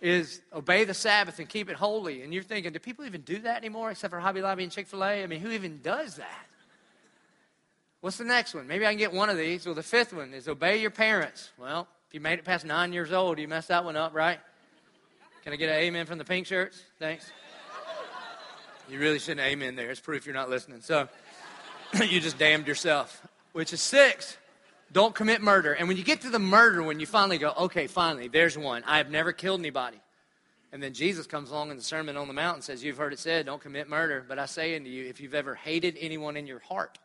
[0.00, 2.22] is obey the Sabbath and keep it holy.
[2.22, 4.86] And you're thinking, do people even do that anymore except for Hobby Lobby and Chick
[4.86, 5.22] fil A?
[5.22, 6.46] I mean, who even does that?
[8.02, 8.66] What's the next one?
[8.66, 9.64] Maybe I can get one of these.
[9.64, 11.50] Well, the fifth one is obey your parents.
[11.58, 14.38] Well, if you made it past nine years old, you messed that one up, right?
[15.42, 16.82] Can I get an amen from the pink shirts?
[16.98, 17.32] Thanks.
[18.90, 19.90] You really shouldn't amen there.
[19.90, 20.82] It's proof you're not listening.
[20.82, 21.08] So
[21.94, 23.26] you just damned yourself.
[23.52, 24.36] Which is six.
[24.94, 25.72] Don't commit murder.
[25.72, 28.84] And when you get to the murder, when you finally go, okay, finally, there's one.
[28.86, 30.00] I have never killed anybody.
[30.72, 33.12] And then Jesus comes along in the Sermon on the Mount and says, You've heard
[33.12, 34.24] it said, don't commit murder.
[34.26, 37.00] But I say unto you, if you've ever hated anyone in your heart,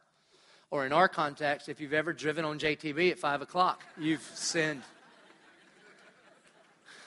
[0.69, 4.83] or in our context, if you've ever driven on JTB at 5 o'clock, you've sinned.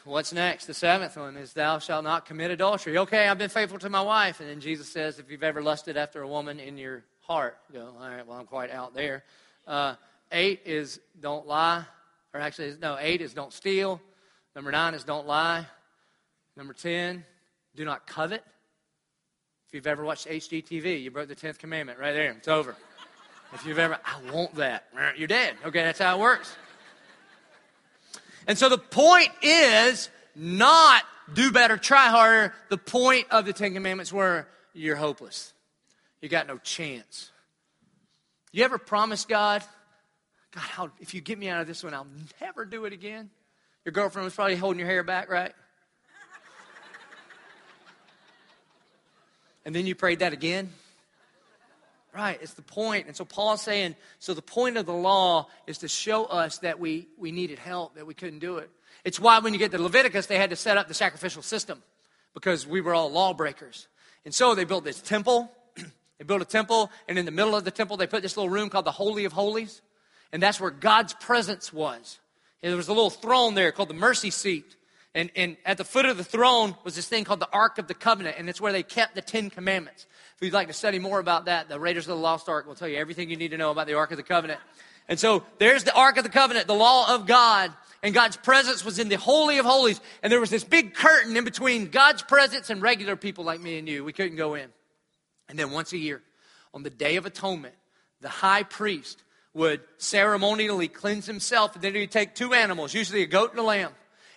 [0.05, 0.67] What's next?
[0.67, 2.99] The seventh one is, Thou shalt not commit adultery.
[2.99, 4.41] Okay, I've been faithful to my wife.
[4.41, 7.79] And then Jesus says, If you've ever lusted after a woman in your heart, you
[7.79, 9.23] go, All right, well, I'm quite out there.
[9.65, 9.95] Uh,
[10.33, 11.85] eight is, Don't lie.
[12.35, 14.01] Or actually, no, eight is, Don't steal.
[14.57, 15.67] Number nine is, Don't lie.
[16.57, 17.25] Number 10,
[17.75, 18.45] Do not covet.
[19.69, 22.33] If you've ever watched HGTV, you broke the 10th commandment right there.
[22.33, 22.77] It's over.
[23.55, 24.85] If you've ever, I want that,
[25.17, 25.55] you're dead.
[25.65, 26.55] Okay, that's how it works.
[28.47, 32.53] And so the point is not do better, try harder.
[32.69, 35.53] The point of the Ten Commandments were you're hopeless.
[36.21, 37.31] You got no chance.
[38.53, 39.63] You ever promise God,
[40.53, 42.07] God, I'll, if you get me out of this one, I'll
[42.41, 43.31] never do it again?
[43.85, 45.53] Your girlfriend was probably holding your hair back, right?
[49.65, 50.71] And then you prayed that again?
[52.15, 53.07] Right, it's the point.
[53.07, 56.79] And so Paul's saying, so the point of the law is to show us that
[56.79, 58.71] we, we needed help, that we couldn't do it.
[59.05, 61.83] It's why when you get to Leviticus, they had to set up the sacrificial system
[62.35, 63.89] because we were all lawbreakers.
[64.27, 65.51] And so they built this temple.
[66.19, 68.51] they built a temple, and in the middle of the temple, they put this little
[68.51, 69.81] room called the Holy of Holies.
[70.33, 72.19] And that's where God's presence was.
[72.63, 74.77] And there was a little throne there called the mercy seat.
[75.15, 77.87] And, and at the foot of the throne was this thing called the Ark of
[77.87, 80.07] the Covenant, and it's where they kept the Ten Commandments.
[80.37, 82.75] If you'd like to study more about that, the Raiders of the Lost Ark will
[82.75, 84.59] tell you everything you need to know about the Ark of the Covenant.
[85.09, 88.85] And so there's the Ark of the Covenant, the law of God, and God's presence
[88.85, 92.23] was in the Holy of Holies, and there was this big curtain in between God's
[92.23, 94.05] presence and regular people like me and you.
[94.05, 94.69] We couldn't go in.
[95.49, 96.23] And then once a year,
[96.73, 97.75] on the Day of Atonement,
[98.23, 99.23] the high priest
[99.55, 103.63] would ceremonially cleanse himself, and then he'd take two animals, usually a goat and a
[103.63, 103.93] lamb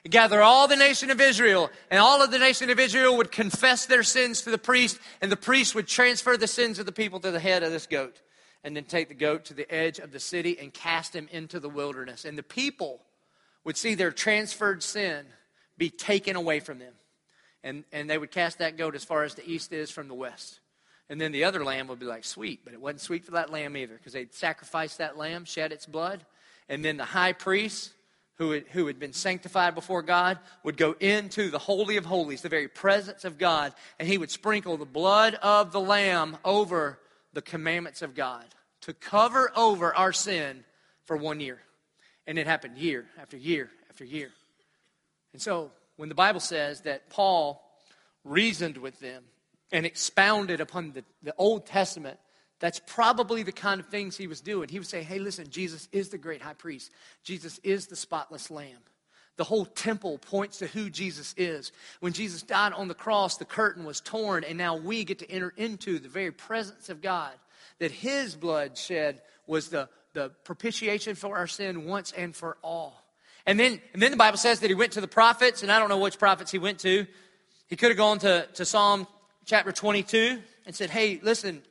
[0.10, 3.86] gather all the nation of Israel, and all of the nation of Israel would confess
[3.86, 7.20] their sins to the priest, and the priest would transfer the sins of the people
[7.20, 8.22] to the head of this goat,
[8.64, 11.60] and then take the goat to the edge of the city and cast him into
[11.60, 12.26] the wilderness.
[12.26, 13.02] And the people
[13.64, 15.26] would see their transferred sin
[15.78, 16.94] be taken away from them.
[17.64, 20.14] And, and they would cast that goat as far as the east is from the
[20.14, 20.60] west.
[21.10, 23.52] And then the other lamb would be like, sweet, but it wasn't sweet for that
[23.52, 26.26] lamb either, because they'd sacrificed that lamb, shed its blood.
[26.68, 27.92] And then the high priest
[28.38, 32.42] who had, who had been sanctified before God would go into the Holy of Holies,
[32.42, 37.00] the very presence of God, and he would sprinkle the blood of the Lamb over
[37.34, 38.46] the commandments of God
[38.82, 40.64] to cover over our sin
[41.06, 41.62] for one year.
[42.28, 44.32] And it happened year after year after year.
[45.34, 47.62] And so when the Bible says that Paul
[48.24, 49.24] reasoned with them
[49.76, 52.18] and expounded upon the, the Old Testament
[52.60, 54.70] that's probably the kind of things he was doing.
[54.70, 56.92] He would say, hey, listen, Jesus is the great high priest,
[57.24, 58.80] Jesus is the spotless lamb.
[59.38, 61.74] The whole temple points to who Jesus is.
[62.00, 65.30] When Jesus died on the cross, the curtain was torn, and now we get to
[65.30, 67.34] enter into the very presence of God.
[67.80, 73.04] That his blood shed was the, the propitiation for our sin once and for all.
[73.46, 75.80] And then, and then the Bible says that he went to the prophets, and I
[75.80, 77.06] don't know which prophets he went to.
[77.68, 79.06] He could have gone to, to Psalm
[79.46, 81.62] chapter 22 and said, Hey, listen,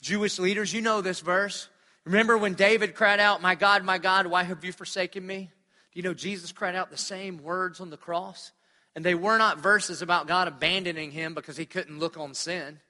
[0.00, 1.68] Jewish leaders, you know this verse.
[2.04, 5.50] Remember when David cried out, My God, my God, why have you forsaken me?
[5.92, 8.52] Do you know Jesus cried out the same words on the cross?
[8.94, 12.80] And they were not verses about God abandoning him because he couldn't look on sin.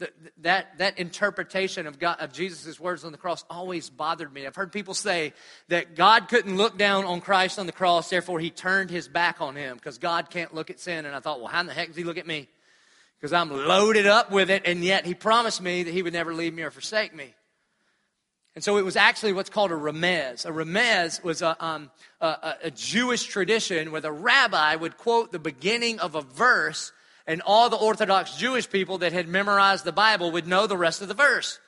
[0.00, 4.44] That, that, that interpretation of, of Jesus' words on the cross always bothered me.
[4.46, 5.32] I've heard people say
[5.68, 9.40] that God couldn't look down on Christ on the cross, therefore he turned his back
[9.40, 11.06] on him because God can't look at sin.
[11.06, 12.48] And I thought, well, how in the heck does he look at me?
[13.24, 16.34] Because I'm loaded up with it, and yet He promised me that He would never
[16.34, 17.32] leave me or forsake me.
[18.54, 20.44] And so it was actually what's called a remez.
[20.44, 25.38] A remez was a, um, a, a Jewish tradition where the rabbi would quote the
[25.38, 26.92] beginning of a verse,
[27.26, 31.00] and all the Orthodox Jewish people that had memorized the Bible would know the rest
[31.00, 31.58] of the verse.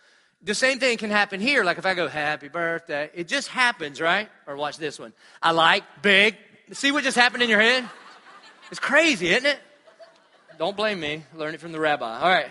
[0.42, 1.64] the same thing can happen here.
[1.64, 4.28] Like if I go, happy birthday, it just happens, right?
[4.46, 5.14] Or watch this one.
[5.40, 6.36] I like big.
[6.72, 7.88] See what just happened in your head?
[8.70, 9.58] It's crazy, isn't it?
[10.58, 11.24] Don't blame me.
[11.34, 12.20] Learn it from the rabbi.
[12.20, 12.48] All right.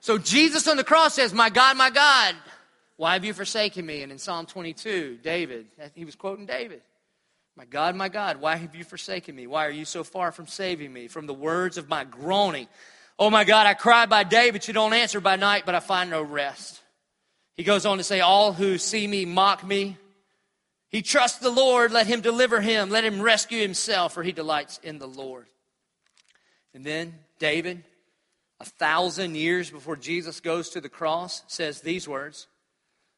[0.00, 2.34] So Jesus on the cross says, My God, my God,
[2.96, 4.02] why have you forsaken me?
[4.02, 6.80] And in Psalm 22, David, he was quoting David.
[7.56, 9.46] My God, my God, why have you forsaken me?
[9.46, 11.08] Why are you so far from saving me?
[11.08, 12.68] From the words of my groaning.
[13.18, 15.80] Oh my God, I cry by day, but you don't answer by night, but I
[15.80, 16.82] find no rest.
[17.54, 19.96] He goes on to say, All who see me mock me.
[20.88, 24.78] He trusts the Lord, let him deliver him, let him rescue himself, for he delights
[24.82, 25.46] in the Lord.
[26.76, 27.84] And then David,
[28.60, 32.48] a thousand years before Jesus goes to the cross, says these words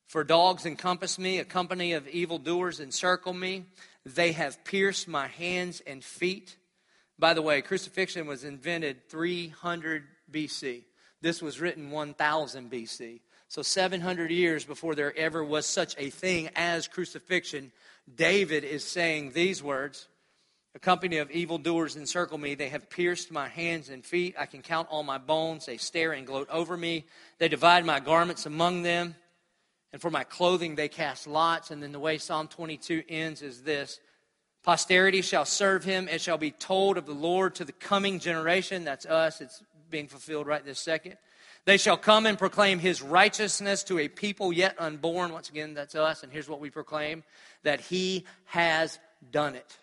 [0.06, 3.64] For dogs encompass me, a company of evildoers encircle me.
[4.06, 6.56] They have pierced my hands and feet.
[7.18, 10.84] By the way, crucifixion was invented 300 BC.
[11.20, 13.18] This was written 1000 BC.
[13.48, 17.72] So 700 years before there ever was such a thing as crucifixion,
[18.14, 20.06] David is saying these words
[20.74, 22.54] A company of evildoers encircle me.
[22.54, 24.34] They have pierced my hands and feet.
[24.38, 25.66] I can count all my bones.
[25.66, 27.06] They stare and gloat over me.
[27.38, 29.16] They divide my garments among them.
[29.92, 31.70] And for my clothing they cast lots.
[31.70, 33.98] And then the way Psalm 22 ends is this
[34.62, 36.08] Posterity shall serve him.
[36.08, 38.84] It shall be told of the Lord to the coming generation.
[38.84, 39.40] That's us.
[39.40, 41.16] It's being fulfilled right this second.
[41.64, 45.32] They shall come and proclaim his righteousness to a people yet unborn.
[45.32, 46.22] Once again, that's us.
[46.22, 47.24] And here's what we proclaim
[47.62, 48.98] that he has
[49.30, 49.78] done it.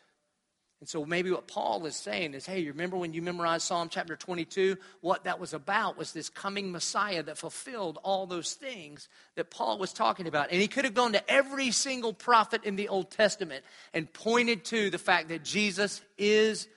[0.86, 3.90] And so maybe what Paul is saying is, hey, you remember when you memorized Psalm
[3.90, 4.78] chapter 22?
[5.02, 9.80] What that was about was this coming Messiah that fulfilled all those things that Paul
[9.80, 10.52] was talking about.
[10.52, 13.66] And he could have gone to every single prophet in the Old Testament
[13.96, 16.68] and pointed to the fact that Jesus is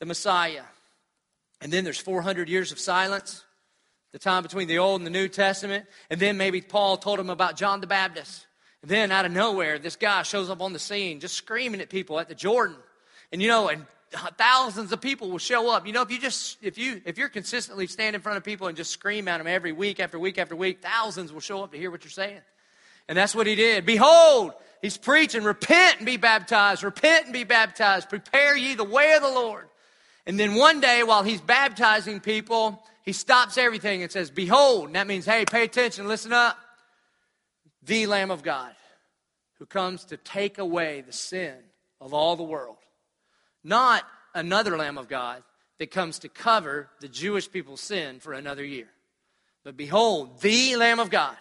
[0.00, 0.64] the Messiah.
[1.60, 3.44] And then there's 400 years of silence,
[4.10, 5.86] the time between the Old and the New Testament.
[6.10, 8.44] And then maybe Paul told him about John the Baptist.
[8.82, 11.90] And then out of nowhere, this guy shows up on the scene just screaming at
[11.90, 12.74] people at the Jordan
[13.32, 13.86] and you know, and
[14.36, 15.86] thousands of people will show up.
[15.86, 18.68] You know, if you just if you if you're consistently stand in front of people
[18.68, 21.72] and just scream at them every week after week after week, thousands will show up
[21.72, 22.40] to hear what you're saying.
[23.08, 23.84] And that's what he did.
[23.84, 29.14] Behold, he's preaching, repent and be baptized, repent and be baptized, prepare ye the way
[29.14, 29.66] of the Lord.
[30.26, 34.94] And then one day while he's baptizing people, he stops everything and says, Behold, and
[34.94, 36.56] that means, hey, pay attention, listen up.
[37.82, 38.72] The Lamb of God
[39.58, 41.56] who comes to take away the sin
[42.00, 42.76] of all the world
[43.64, 44.04] not
[44.34, 45.42] another Lamb of God
[45.78, 48.88] that comes to cover the Jewish people's sin for another year.
[49.64, 51.36] But behold, the Lamb of God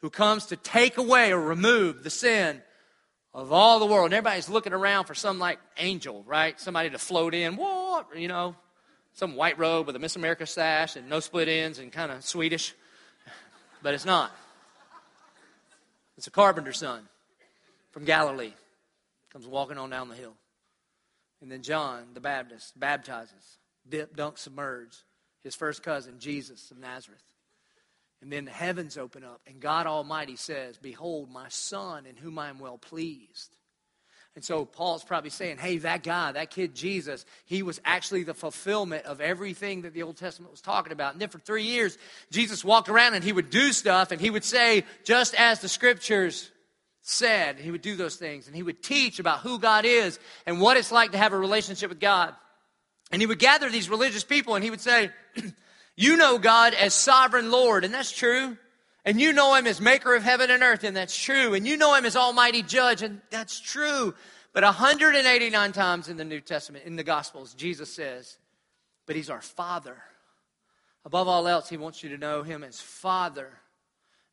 [0.00, 2.62] who comes to take away or remove the sin
[3.34, 4.06] of all the world.
[4.06, 6.58] And everybody's looking around for some like angel, right?
[6.60, 8.54] Somebody to float in, what, you know,
[9.14, 12.24] some white robe with a Miss America sash and no split ends and kind of
[12.24, 12.74] Swedish.
[13.82, 14.30] But it's not.
[16.16, 17.06] It's a carpenter's son
[17.90, 18.52] from Galilee.
[19.32, 20.34] Comes walking on down the hill.
[21.40, 23.58] And then John the Baptist baptizes,
[23.88, 24.96] dip, dunk, submerge,
[25.42, 27.22] his first cousin, Jesus of Nazareth.
[28.22, 32.38] And then the heavens open up, and God Almighty says, Behold, my son in whom
[32.38, 33.56] I am well pleased.
[34.36, 38.34] And so Paul's probably saying, hey, that guy, that kid Jesus, he was actually the
[38.34, 41.14] fulfillment of everything that the Old Testament was talking about.
[41.14, 41.96] And then for three years,
[42.30, 45.70] Jesus walked around and he would do stuff and he would say, just as the
[45.70, 46.50] scriptures
[47.08, 47.58] said.
[47.58, 50.76] He would do those things and he would teach about who God is and what
[50.76, 52.34] it's like to have a relationship with God.
[53.12, 55.10] And he would gather these religious people and he would say,
[55.96, 58.58] You know God as sovereign Lord, and that's true.
[59.04, 61.54] And you know him as maker of heaven and earth, and that's true.
[61.54, 64.12] And you know him as almighty judge, and that's true.
[64.52, 68.36] But 189 times in the New Testament, in the Gospels, Jesus says,
[69.06, 69.96] But he's our Father.
[71.04, 73.48] Above all else, he wants you to know him as Father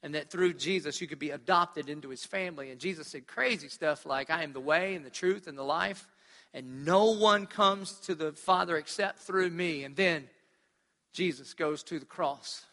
[0.04, 2.70] and that through Jesus you could be adopted into his family.
[2.70, 5.64] And Jesus said crazy stuff like, I am the way and the truth and the
[5.64, 6.08] life,
[6.54, 9.86] and no one comes to the Father except through me.
[9.86, 10.26] And then
[11.14, 12.66] Jesus goes to the cross.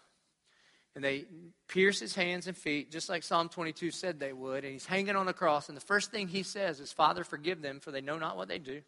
[0.96, 1.24] And they
[1.68, 4.64] pierce his hands and feet, just like Psalm 22 said they would.
[4.64, 5.68] And he's hanging on the cross.
[5.68, 8.48] And the first thing he says is, Father, forgive them, for they know not what
[8.48, 8.82] they do.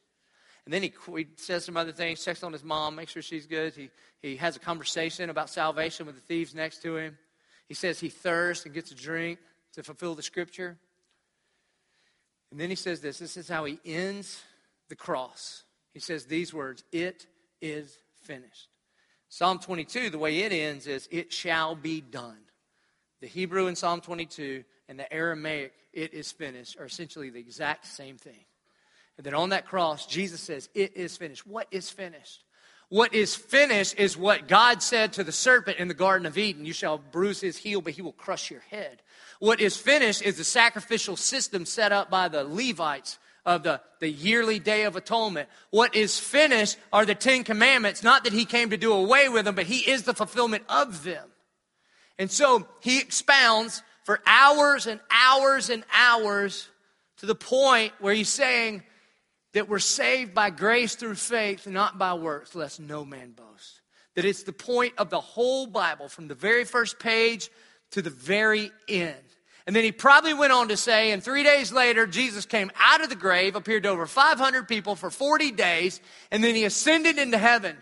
[0.64, 3.47] And then he, he says some other things, checks on his mom, makes sure she's
[3.47, 3.74] good.
[3.74, 3.90] He,
[4.20, 7.18] he has a conversation about salvation with the thieves next to him.
[7.73, 9.39] He says he thirsts and gets a drink
[9.73, 10.77] to fulfill the scripture.
[12.51, 14.43] And then he says this this is how he ends
[14.91, 15.62] the cross.
[15.95, 17.27] He says these words It
[17.62, 18.68] is finished.
[19.31, 22.41] Psalm 22, the way it ends is, It shall be done.
[23.23, 27.87] The Hebrew in Psalm 22 and the Aramaic, It is finished, are essentially the exact
[27.87, 28.45] same thing.
[29.16, 31.47] And then on that cross, Jesus says, It is finished.
[31.47, 32.45] What is finished?
[32.93, 36.66] What is finished is what God said to the serpent in the Garden of Eden
[36.66, 39.01] You shall bruise his heel, but he will crush your head.
[39.38, 44.11] What is finished is the sacrificial system set up by the Levites of the, the
[44.11, 45.49] yearly Day of Atonement.
[45.70, 49.47] What is finished are the Ten Commandments, not that he came to do away with
[49.47, 51.30] them, but he is the fulfillment of them.
[52.18, 56.68] And so he expounds for hours and hours and hours
[57.16, 58.82] to the point where he's saying,
[59.53, 63.80] that we're saved by grace through faith, not by works, lest no man boast.
[64.14, 67.50] That it's the point of the whole Bible, from the very first page
[67.92, 69.16] to the very end.
[69.66, 73.03] And then he probably went on to say, and three days later, Jesus came out
[73.03, 76.00] of the grave, appeared to over 500 people for 40 days,
[76.30, 77.76] and then he ascended into heaven.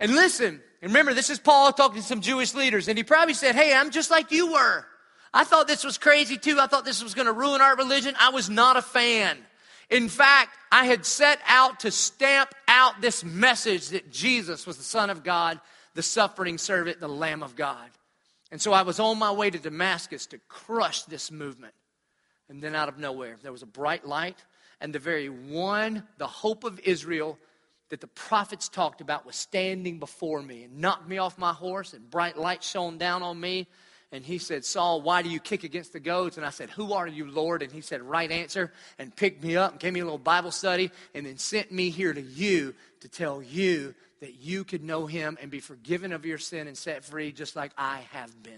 [0.00, 3.34] And listen, and remember, this is Paul talking to some Jewish leaders, and he probably
[3.34, 4.84] said, Hey, I'm just like you were.
[5.32, 6.58] I thought this was crazy too.
[6.58, 8.14] I thought this was going to ruin our religion.
[8.18, 9.38] I was not a fan.
[9.90, 14.82] In fact, I had set out to stamp out this message that Jesus was the
[14.82, 15.60] Son of God,
[15.94, 17.88] the suffering servant, the Lamb of God.
[18.50, 21.74] And so I was on my way to Damascus to crush this movement.
[22.48, 24.42] And then out of nowhere, there was a bright light,
[24.80, 27.38] and the very one, the hope of Israel
[27.90, 31.94] that the prophets talked about, was standing before me and knocked me off my horse,
[31.94, 33.66] and bright light shone down on me
[34.10, 36.38] and he said, Saul, why do you kick against the goads?
[36.38, 37.62] And I said, Who are you, Lord?
[37.62, 40.50] And he said, Right answer, and picked me up and gave me a little Bible
[40.50, 45.06] study, and then sent me here to you to tell you that you could know
[45.06, 48.54] him and be forgiven of your sin and set free just like I have been.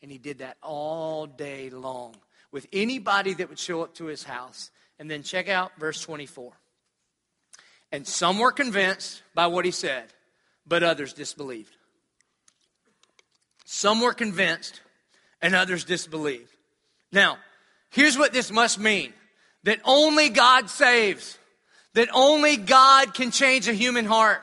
[0.00, 2.16] And he did that all day long
[2.50, 4.70] with anybody that would show up to his house.
[4.98, 6.52] And then check out verse 24.
[7.90, 10.04] And some were convinced by what he said,
[10.66, 11.76] but others disbelieved.
[13.64, 14.80] Some were convinced,
[15.40, 16.48] and others disbelieved.
[17.10, 17.38] Now,
[17.90, 19.12] here's what this must mean
[19.64, 21.38] that only God saves,
[21.94, 24.42] that only God can change a human heart.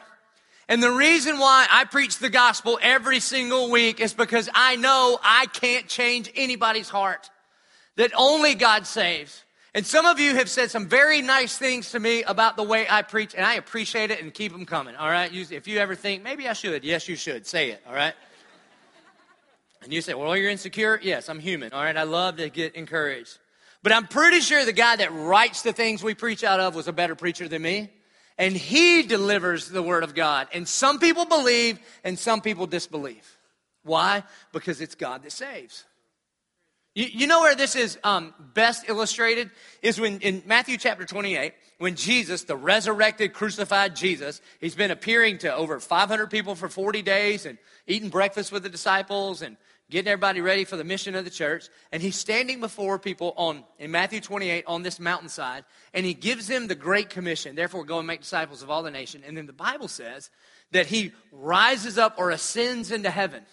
[0.67, 5.19] And the reason why I preach the gospel every single week is because I know
[5.23, 7.29] I can't change anybody's heart.
[7.95, 9.43] That only God saves.
[9.73, 12.87] And some of you have said some very nice things to me about the way
[12.89, 15.31] I preach, and I appreciate it and keep them coming, all right?
[15.33, 17.45] If you ever think, maybe I should, yes, you should.
[17.45, 18.13] Say it, all right?
[19.83, 20.99] And you say, well, you're insecure?
[21.01, 21.71] Yes, I'm human.
[21.71, 23.37] All right, I love to get encouraged.
[23.81, 26.87] But I'm pretty sure the guy that writes the things we preach out of was
[26.87, 27.89] a better preacher than me.
[28.37, 30.47] And he delivers the word of God.
[30.53, 33.37] And some people believe and some people disbelieve.
[33.83, 34.23] Why?
[34.51, 35.85] Because it's God that saves.
[36.95, 39.51] You, you know where this is um, best illustrated?
[39.81, 45.37] Is when in Matthew chapter 28, when Jesus, the resurrected, crucified Jesus, he's been appearing
[45.39, 47.57] to over 500 people for 40 days and
[47.87, 49.55] eating breakfast with the disciples and
[49.89, 51.67] getting everybody ready for the mission of the church.
[51.91, 56.47] And he's standing before people on in Matthew 28 on this mountainside, and he gives
[56.47, 57.55] them the Great Commission.
[57.55, 59.23] Therefore, go and make disciples of all the nation.
[59.25, 60.29] And then the Bible says
[60.71, 63.43] that he rises up or ascends into heaven.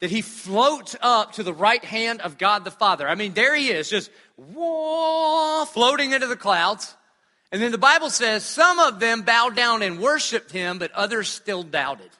[0.00, 3.08] That he floats up to the right hand of God the Father.
[3.08, 6.96] I mean, there he is, just whoa, floating into the clouds.
[7.52, 11.28] And then the Bible says some of them bowed down and worshiped him, but others
[11.28, 12.10] still doubted.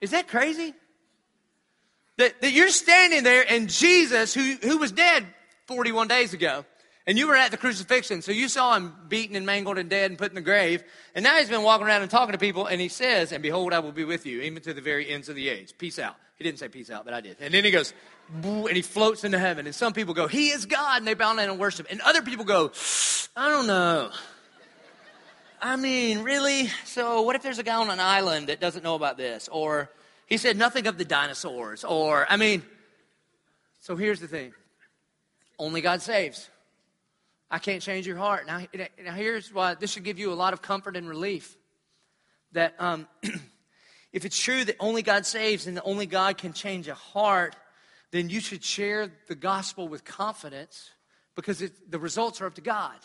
[0.00, 0.74] Is that crazy?
[2.20, 5.24] That, that you're standing there and Jesus, who, who was dead
[5.68, 6.66] 41 days ago,
[7.06, 10.10] and you were at the crucifixion, so you saw him beaten and mangled and dead
[10.10, 12.66] and put in the grave, and now he's been walking around and talking to people,
[12.66, 15.30] and he says, And behold, I will be with you, even to the very ends
[15.30, 15.72] of the age.
[15.78, 16.14] Peace out.
[16.36, 17.38] He didn't say peace out, but I did.
[17.40, 17.94] And then he goes,
[18.34, 19.64] and he floats into heaven.
[19.64, 21.86] And some people go, He is God, and they bow down and worship.
[21.88, 22.70] And other people go,
[23.34, 24.10] I don't know.
[25.62, 26.68] I mean, really?
[26.84, 29.48] So, what if there's a guy on an island that doesn't know about this?
[29.50, 29.90] Or
[30.30, 31.84] he said nothing of the dinosaurs.
[31.84, 32.62] Or, I mean,
[33.80, 34.54] so here's the thing
[35.58, 36.48] only God saves.
[37.50, 38.46] I can't change your heart.
[38.46, 38.60] Now,
[39.04, 41.56] now here's why this should give you a lot of comfort and relief.
[42.52, 43.08] That um,
[44.12, 47.56] if it's true that only God saves and that only God can change a heart,
[48.12, 50.90] then you should share the gospel with confidence
[51.34, 52.96] because it, the results are up to God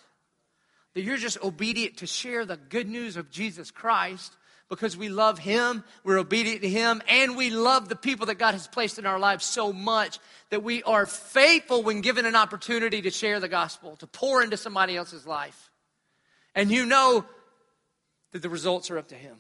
[0.95, 4.33] that you're just obedient to share the good news of Jesus Christ
[4.69, 8.53] because we love Him, we're obedient to Him, and we love the people that God
[8.53, 13.01] has placed in our lives so much that we are faithful when given an opportunity
[13.03, 15.69] to share the gospel, to pour into somebody else's life.
[16.55, 17.25] And you know
[18.31, 19.35] that the results are up to Him.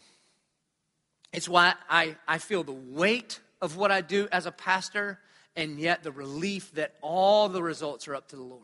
[1.33, 5.19] It's why I, I feel the weight of what I do as a pastor,
[5.55, 8.61] and yet the relief that all the results are up to the Lord.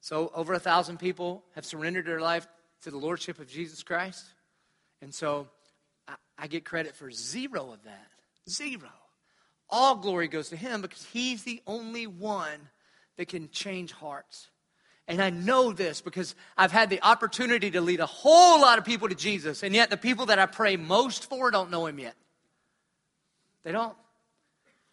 [0.00, 2.46] So, over a thousand people have surrendered their life
[2.82, 4.24] to the Lordship of Jesus Christ.
[5.00, 5.48] And so,
[6.06, 8.08] I, I get credit for zero of that.
[8.48, 8.90] Zero.
[9.70, 12.68] All glory goes to Him because He's the only one
[13.16, 14.48] that can change hearts.
[15.06, 18.84] And I know this because I've had the opportunity to lead a whole lot of
[18.84, 21.98] people to Jesus, and yet the people that I pray most for don't know him
[21.98, 22.14] yet.
[23.64, 23.96] They don't.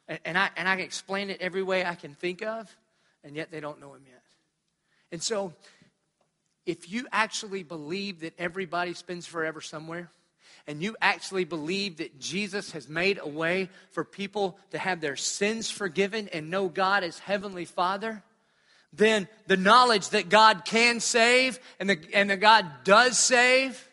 [0.08, 2.74] And, and I, and I can explain it every way I can think of,
[3.24, 4.22] and yet they don't know him yet.
[5.12, 5.54] And so,
[6.66, 10.10] if you actually believe that everybody spends forever somewhere,
[10.68, 15.16] and you actually believe that Jesus has made a way for people to have their
[15.16, 18.24] sins forgiven and know God as Heavenly Father,
[18.92, 23.88] then the knowledge that God can save and, and that God does save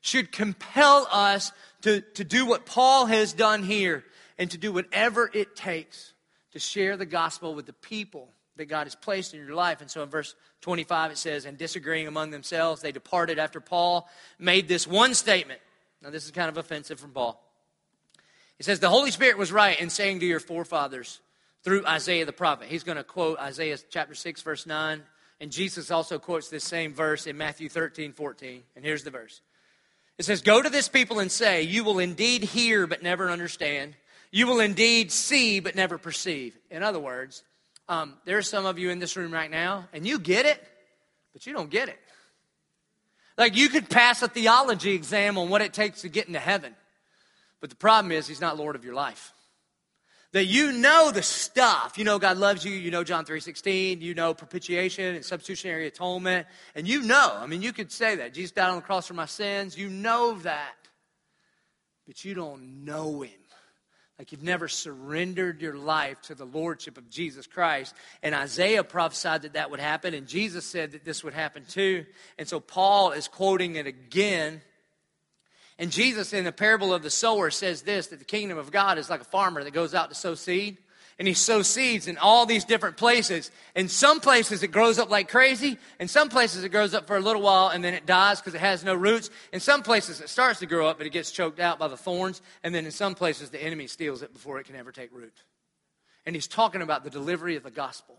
[0.00, 1.52] should compel us
[1.82, 4.04] to, to do what Paul has done here
[4.38, 6.12] and to do whatever it takes
[6.52, 9.80] to share the gospel with the people that God has placed in your life.
[9.80, 14.08] And so in verse 25 it says, And disagreeing among themselves, they departed after Paul
[14.38, 15.60] made this one statement.
[16.02, 17.42] Now, this is kind of offensive from Paul.
[18.58, 21.20] He says, The Holy Spirit was right in saying to your forefathers,
[21.66, 22.68] through Isaiah the prophet.
[22.68, 25.02] He's going to quote Isaiah chapter 6, verse 9.
[25.40, 28.62] And Jesus also quotes this same verse in Matthew 13, 14.
[28.76, 29.40] And here's the verse
[30.16, 33.96] It says, Go to this people and say, You will indeed hear, but never understand.
[34.30, 36.56] You will indeed see, but never perceive.
[36.70, 37.42] In other words,
[37.88, 40.62] um, there are some of you in this room right now, and you get it,
[41.32, 41.98] but you don't get it.
[43.38, 46.74] Like you could pass a theology exam on what it takes to get into heaven,
[47.60, 49.32] but the problem is, He's not Lord of your life
[50.36, 51.96] that you know the stuff.
[51.96, 56.46] You know God loves you, you know John 3:16, you know propitiation and substitutionary atonement,
[56.74, 58.34] and you know, I mean you could say that.
[58.34, 59.78] Jesus died on the cross for my sins.
[59.78, 60.74] You know that.
[62.06, 63.30] But you don't know him.
[64.18, 67.94] Like you've never surrendered your life to the lordship of Jesus Christ.
[68.22, 72.06] And Isaiah prophesied that that would happen, and Jesus said that this would happen too.
[72.38, 74.62] And so Paul is quoting it again
[75.78, 78.98] and Jesus, in the parable of the sower, says this that the kingdom of God
[78.98, 80.78] is like a farmer that goes out to sow seed.
[81.18, 83.50] And he sows seeds in all these different places.
[83.74, 85.78] In some places, it grows up like crazy.
[85.98, 88.54] In some places, it grows up for a little while and then it dies because
[88.54, 89.30] it has no roots.
[89.50, 91.96] In some places, it starts to grow up, but it gets choked out by the
[91.96, 92.42] thorns.
[92.62, 95.42] And then in some places, the enemy steals it before it can ever take root.
[96.26, 98.16] And he's talking about the delivery of the gospel.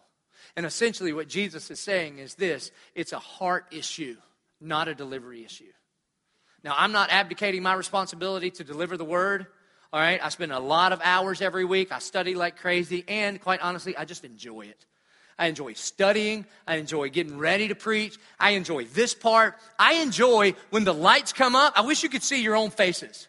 [0.56, 4.16] And essentially, what Jesus is saying is this it's a heart issue,
[4.60, 5.66] not a delivery issue.
[6.64, 9.48] Now, I'm not abdicating my responsibility to deliver the word.
[9.94, 11.92] All right, I spend a lot of hours every week.
[11.92, 14.86] I study like crazy, and quite honestly, I just enjoy it.
[15.40, 16.46] I enjoy studying.
[16.68, 18.18] I enjoy getting ready to preach.
[18.40, 19.56] I enjoy this part.
[19.78, 21.74] I enjoy when the lights come up.
[21.78, 23.28] I wish you could see your own faces.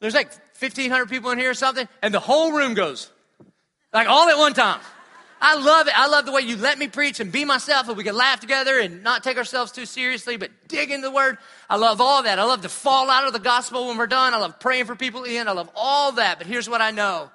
[0.00, 3.10] There's like 1,500 people in here or something, and the whole room goes,
[3.92, 4.80] like all at one time.
[5.40, 5.98] I love it.
[5.98, 8.40] I love the way you let me preach and be myself and we can laugh
[8.40, 11.36] together and not take ourselves too seriously, but dig into the word.
[11.68, 12.38] I love all that.
[12.38, 14.32] I love to fall out of the gospel when we're done.
[14.32, 15.46] I love praying for people in.
[15.46, 16.38] I love all that.
[16.38, 17.30] But here's what I know.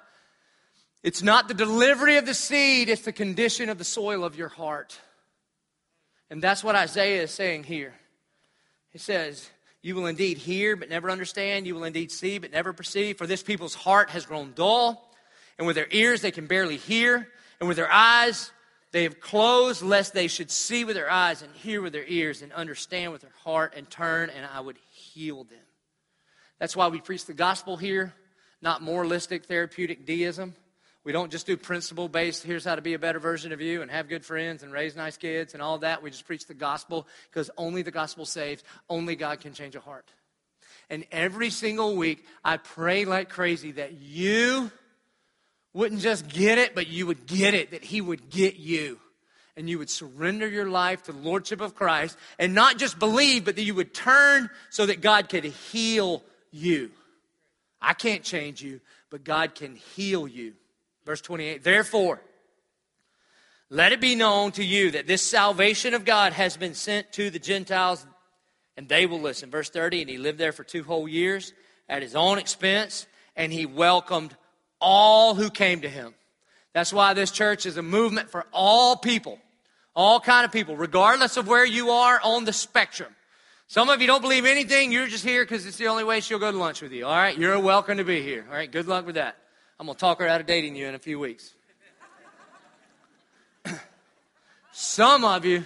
[1.02, 4.48] It's not the delivery of the seed, it's the condition of the soil of your
[4.48, 4.98] heart.
[6.30, 7.92] And that's what Isaiah is saying here.
[8.90, 9.48] He says,
[9.82, 11.66] You will indeed hear, but never understand.
[11.66, 13.18] You will indeed see, but never perceive.
[13.18, 15.10] For this people's heart has grown dull,
[15.58, 17.28] and with their ears they can barely hear
[17.62, 18.50] and with their eyes,
[18.90, 22.42] they have closed, lest they should see with their eyes and hear with their ears
[22.42, 25.62] and understand with their heart and turn, and I would heal them.
[26.58, 28.14] That's why we preach the gospel here,
[28.62, 30.56] not moralistic therapeutic deism.
[31.04, 33.80] We don't just do principle based, here's how to be a better version of you
[33.80, 36.02] and have good friends and raise nice kids and all that.
[36.02, 38.64] We just preach the gospel because only the gospel saves.
[38.90, 40.10] Only God can change a heart.
[40.90, 44.72] And every single week, I pray like crazy that you
[45.74, 48.98] wouldn't just get it, but you would get it, that He would get you.
[49.56, 53.44] And you would surrender your life to the Lordship of Christ and not just believe,
[53.44, 56.90] but that you would turn so that God could heal you.
[57.80, 60.54] I can't change you, but God can heal you.
[61.04, 62.20] Verse 28 Therefore,
[63.68, 67.30] let it be known to you that this salvation of God has been sent to
[67.30, 68.06] the Gentiles,
[68.76, 69.50] and they will listen.
[69.50, 71.52] Verse 30 And he lived there for two whole years
[71.88, 74.36] at his own expense, and he welcomed
[74.82, 76.14] all who came to him.
[76.74, 79.38] That's why this church is a movement for all people,
[79.94, 83.14] all kind of people, regardless of where you are on the spectrum.
[83.68, 84.92] Some of you don't believe anything.
[84.92, 87.06] You're just here because it's the only way she'll go to lunch with you.
[87.06, 88.44] All right, you're welcome to be here.
[88.50, 89.36] All right, good luck with that.
[89.78, 91.54] I'm gonna talk her out of dating you in a few weeks.
[94.72, 95.64] Some of you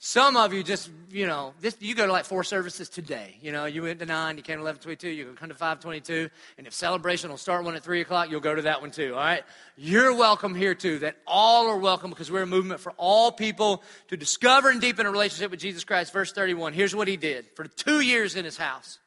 [0.00, 3.36] some of you just, you know, this, you go to like four services today.
[3.42, 6.68] You know, you went to nine, you came to 1122, you come to 522, and
[6.68, 9.20] if celebration will start one at three o'clock, you'll go to that one too, all
[9.20, 9.42] right?
[9.76, 13.82] You're welcome here too, that all are welcome because we're a movement for all people
[14.06, 16.12] to discover and deepen a relationship with Jesus Christ.
[16.12, 19.00] Verse 31, here's what he did for two years in his house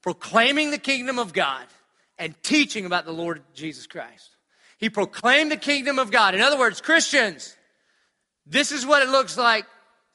[0.00, 1.66] proclaiming the kingdom of God
[2.18, 4.30] and teaching about the Lord Jesus Christ.
[4.78, 6.34] He proclaimed the kingdom of God.
[6.34, 7.54] In other words, Christians,
[8.46, 9.66] this is what it looks like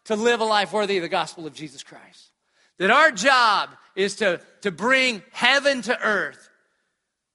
[0.06, 2.32] to live a life worthy of the gospel of Jesus Christ.
[2.78, 6.50] That our job is to, to bring heaven to earth.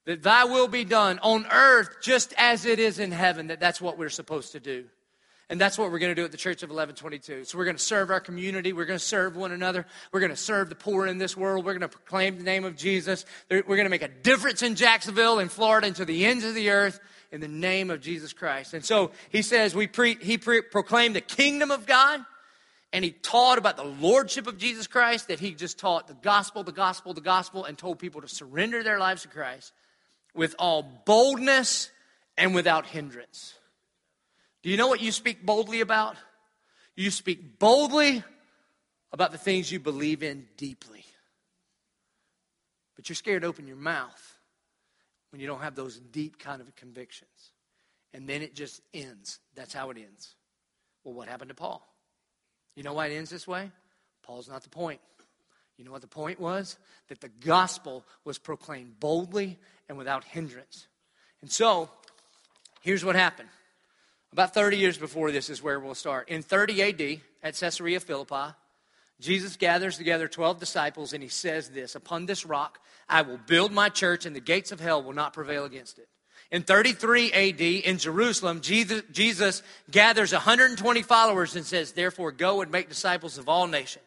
[0.07, 3.49] That thy will be done on earth just as it is in heaven.
[3.49, 4.87] That that's what we're supposed to do.
[5.49, 7.45] And that's what we're going to do at the Church of 1122.
[7.45, 8.73] So we're going to serve our community.
[8.73, 9.87] We're going to serve one another.
[10.11, 11.64] We're going to serve the poor in this world.
[11.64, 13.25] We're going to proclaim the name of Jesus.
[13.49, 16.57] We're going to make a difference in Jacksonville, in Florida, and to the ends of
[16.57, 16.99] the earth
[17.31, 18.75] in the name of Jesus Christ.
[18.75, 22.25] And so he says, we pre, he pre, proclaimed the kingdom of God,
[22.93, 26.62] and he taught about the lordship of Jesus Christ, that he just taught the gospel,
[26.62, 29.72] the gospel, the gospel, and told people to surrender their lives to Christ
[30.34, 31.91] with all boldness
[32.37, 33.55] and without hindrance.
[34.62, 36.16] Do you know what you speak boldly about?
[36.95, 38.22] You speak boldly
[39.12, 41.05] about the things you believe in deeply.
[42.97, 44.39] But you're scared to open your mouth
[45.30, 47.53] when you don't have those deep kind of convictions.
[48.14, 49.39] And then it just ends.
[49.55, 50.34] That's how it ends.
[51.05, 51.87] Well, what happened to Paul?
[52.77, 53.70] You know why it ends this way?
[54.22, 55.01] Paul's not the point.
[55.77, 56.77] You know what the point was?
[57.09, 59.59] That the gospel was proclaimed boldly
[59.89, 60.87] and without hindrance.
[61.43, 61.91] And so,
[62.83, 63.49] here's what happened.
[64.33, 66.29] About 30 years before this is where we'll start.
[66.29, 68.55] In 30 AD, at Caesarea Philippi,
[69.20, 73.72] Jesus gathers together 12 disciples and he says this Upon this rock I will build
[73.72, 76.09] my church, and the gates of hell will not prevail against it.
[76.53, 82.70] In 33 AD, in Jerusalem, Jesus, Jesus gathers 120 followers and says, Therefore, go and
[82.70, 84.05] make disciples of all nations.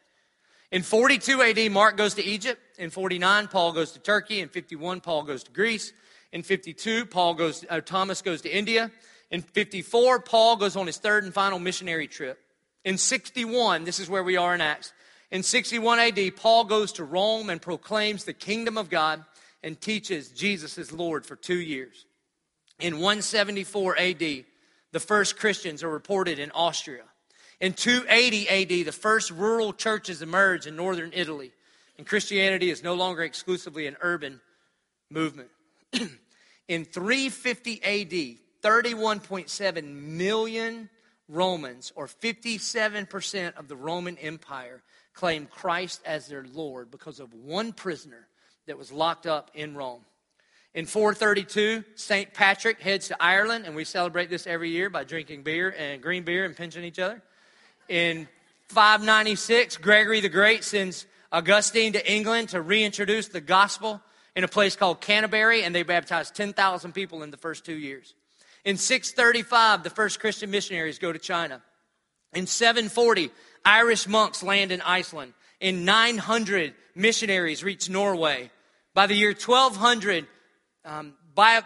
[0.71, 2.61] In 42 AD, Mark goes to Egypt.
[2.77, 4.39] In 49, Paul goes to Turkey.
[4.39, 5.91] In 51, Paul goes to Greece.
[6.31, 8.91] In 52, Paul goes, uh, Thomas goes to India.
[9.31, 12.39] In 54, Paul goes on his third and final missionary trip.
[12.85, 14.93] In 61, this is where we are in Acts.
[15.31, 19.25] In 61 AD, Paul goes to Rome and proclaims the kingdom of God
[19.63, 22.05] and teaches Jesus as Lord for two years.
[22.80, 24.19] In 174 AD,
[24.91, 27.03] the first Christians are reported in Austria.
[27.59, 31.51] In 280 AD, the first rural churches emerge in northern Italy,
[31.97, 34.39] and Christianity is no longer exclusively an urban
[35.09, 35.49] movement.
[36.69, 40.89] in 350 AD, 31.7 million
[41.27, 44.82] Romans, or 57% of the Roman Empire,
[45.13, 48.27] claimed Christ as their Lord because of one prisoner
[48.67, 50.05] that was locked up in Rome.
[50.76, 52.32] In 432, St.
[52.32, 56.24] Patrick heads to Ireland, and we celebrate this every year by drinking beer and green
[56.24, 57.24] beer and pinching each other.
[57.88, 58.28] In
[58.67, 63.99] 596, Gregory the Great sends Augustine to England to reintroduce the gospel
[64.36, 68.13] in a place called Canterbury, and they baptized 10,000 people in the first two years.
[68.63, 71.63] In 635, the first Christian missionaries go to China.
[72.34, 73.32] In 740,
[73.65, 75.34] Irish monks land in Iceland.
[75.59, 78.51] In 900, missionaries reach Norway.
[78.93, 80.28] By the year 1200,
[80.89, 81.13] um,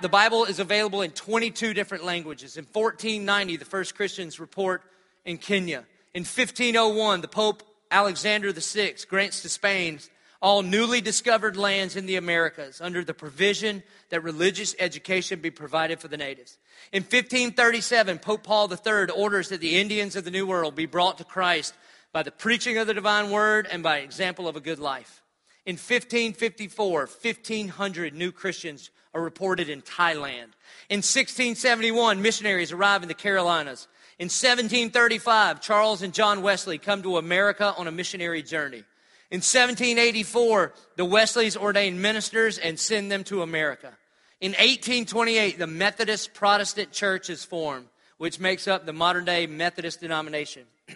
[0.01, 2.57] the Bible is available in 22 different languages.
[2.57, 4.83] In 1490, the first Christians report
[5.23, 5.85] in Kenya.
[6.13, 9.99] In 1501, the Pope Alexander VI grants to Spain
[10.41, 16.01] all newly discovered lands in the Americas under the provision that religious education be provided
[16.01, 16.57] for the natives.
[16.91, 21.17] In 1537, Pope Paul III orders that the Indians of the New World be brought
[21.19, 21.73] to Christ
[22.11, 25.23] by the preaching of the divine word and by example of a good life.
[25.65, 30.53] In 1554, 1,500 new Christians are reported in Thailand.
[30.89, 33.87] In 1671, missionaries arrive in the Carolinas.
[34.19, 38.83] In 1735, Charles and John Wesley come to America on a missionary journey.
[39.31, 43.93] In 1784, the Wesleys ordained ministers and send them to America.
[44.39, 47.87] In 1828, the Methodist Protestant Church is formed,
[48.17, 50.63] which makes up the modern day Methodist denomination.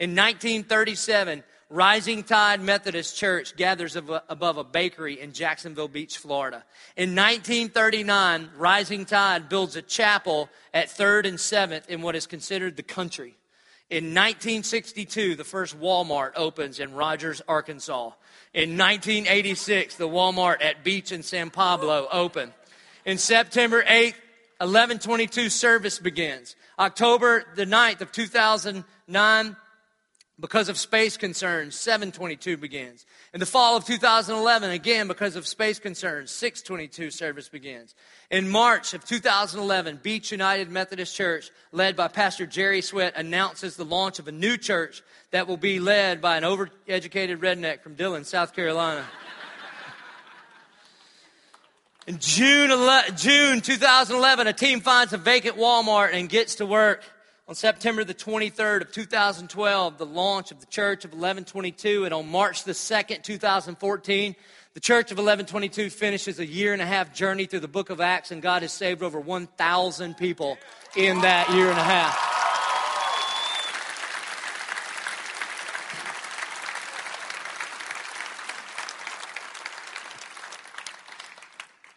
[0.00, 6.62] In 1937, Rising Tide Methodist Church gathers above a bakery in Jacksonville Beach, Florida.
[6.96, 12.76] In 1939, Rising Tide builds a chapel at 3rd and 7th in what is considered
[12.76, 13.34] the country.
[13.90, 18.10] In 1962, the first Walmart opens in Rogers, Arkansas.
[18.52, 22.52] In 1986, the Walmart at Beach and San Pablo open.
[23.04, 24.14] In September 8th,
[24.58, 26.56] 1122 service begins.
[26.78, 29.56] October the 9th of 2009,
[30.40, 33.06] because of space concerns, 722 begins.
[33.32, 37.94] In the fall of 2011, again, because of space concerns, 622 service begins.
[38.30, 43.84] In March of 2011, Beach United Methodist Church, led by Pastor Jerry Sweat, announces the
[43.84, 48.24] launch of a new church that will be led by an overeducated redneck from Dillon,
[48.24, 49.04] South Carolina.
[52.06, 52.70] In June,
[53.16, 57.02] June 2011, a team finds a vacant Walmart and gets to work
[57.46, 62.30] on September the 23rd of 2012, the launch of the Church of 1122, and on
[62.30, 64.34] March the 2nd, 2014,
[64.72, 68.00] the Church of 1122 finishes a year and a half journey through the book of
[68.00, 70.56] Acts, and God has saved over 1,000 people
[70.96, 72.30] in that year and a half.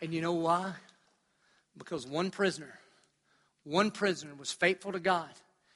[0.01, 0.73] And you know why?
[1.77, 2.79] Because one prisoner
[3.67, 5.29] one prisoner was faithful to God.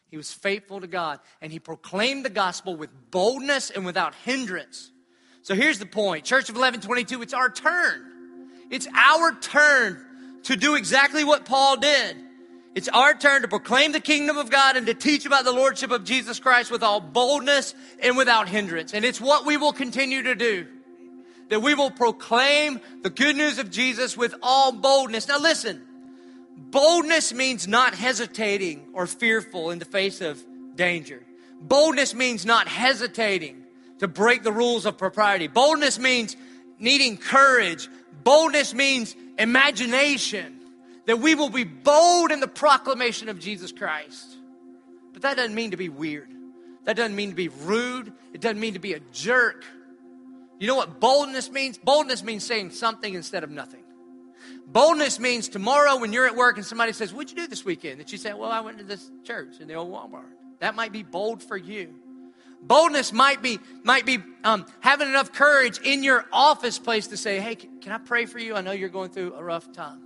[0.08, 4.92] He was faithful to God, and he proclaimed the gospel with boldness and without hindrance.
[5.42, 8.08] So here's the point Church of 1122, it's our turn.
[8.70, 10.06] It's our turn
[10.44, 12.18] to do exactly what Paul did.
[12.74, 15.92] It's our turn to proclaim the kingdom of God and to teach about the lordship
[15.92, 18.94] of Jesus Christ with all boldness and without hindrance.
[18.94, 20.68] And it's what we will continue to do.
[21.50, 25.28] That we will proclaim the good news of Jesus with all boldness.
[25.28, 25.86] Now listen,
[26.70, 30.44] boldness means not hesitating or fearful in the face of
[30.76, 31.24] danger.
[31.62, 33.64] Boldness means not hesitating
[34.00, 35.48] to break the rules of propriety.
[35.48, 36.36] Boldness means
[36.80, 37.88] needing courage.
[38.24, 40.60] Boldness means imagination
[41.06, 44.38] that we will be bold in the proclamation of Jesus Christ.
[45.14, 46.30] But that doesn't mean to be weird.
[46.86, 48.12] That doesn't mean to be rude.
[48.34, 49.64] It doesn't mean to be a jerk.
[50.60, 51.78] You know what boldness means?
[51.78, 53.81] Boldness means saying something instead of nothing.
[54.68, 58.00] Boldness means tomorrow when you're at work and somebody says, What'd you do this weekend?
[58.00, 60.32] That you say, Well, I went to this church in the old Walmart.
[60.60, 61.96] That might be bold for you.
[62.62, 67.40] Boldness might be might be um, having enough courage in your office place to say,
[67.40, 68.56] "Hey, can I pray for you?
[68.56, 70.02] I know you're going through a rough time."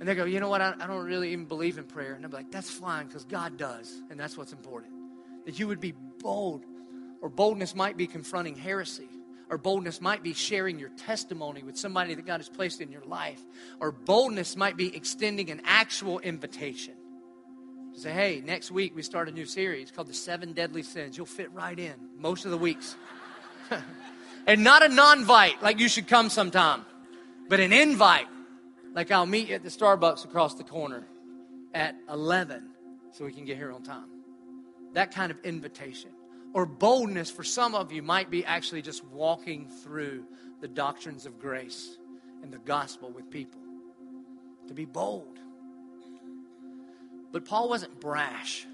[0.00, 0.60] And they go, you know what?
[0.60, 2.14] I, I don't really even believe in prayer.
[2.14, 4.00] And I'm like, that's fine because God does.
[4.10, 4.92] And that's what's important.
[5.46, 6.64] That you would be bold.
[7.20, 9.08] Or boldness might be confronting heresy.
[9.50, 13.04] Or boldness might be sharing your testimony with somebody that God has placed in your
[13.04, 13.40] life.
[13.80, 16.94] Or boldness might be extending an actual invitation.
[17.94, 21.16] To say, hey, next week we start a new series called The Seven Deadly Sins.
[21.16, 22.96] You'll fit right in most of the weeks.
[24.46, 26.84] and not a non invite, like you should come sometime,
[27.48, 28.26] but an invite
[28.94, 31.06] like I'll meet you at the Starbucks across the corner
[31.72, 32.70] at 11
[33.12, 34.08] so we can get here on time.
[34.94, 36.10] That kind of invitation.
[36.58, 40.24] Or boldness for some of you might be actually just walking through
[40.60, 41.96] the doctrines of grace
[42.42, 43.60] and the gospel with people.
[44.66, 45.38] To be bold.
[47.30, 48.66] But Paul wasn't brash.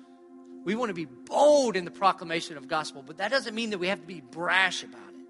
[0.64, 3.78] We want to be bold in the proclamation of gospel, but that doesn't mean that
[3.78, 5.26] we have to be brash about it.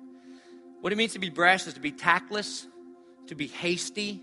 [0.81, 2.69] What it means to be brash is to be tactless,
[3.27, 4.23] to be hasty,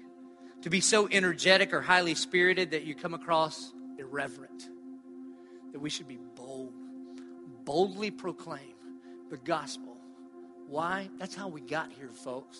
[0.61, 4.69] to be so energetic or highly spirited that you come across irreverent.
[5.73, 6.17] That we should be
[7.71, 8.75] boldly proclaim
[9.29, 9.95] the gospel.
[10.67, 11.09] Why?
[11.17, 12.59] That's how we got here, folks.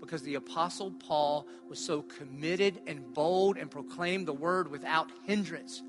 [0.00, 5.80] Because the Apostle Paul was so committed and bold and proclaimed the word without hindrance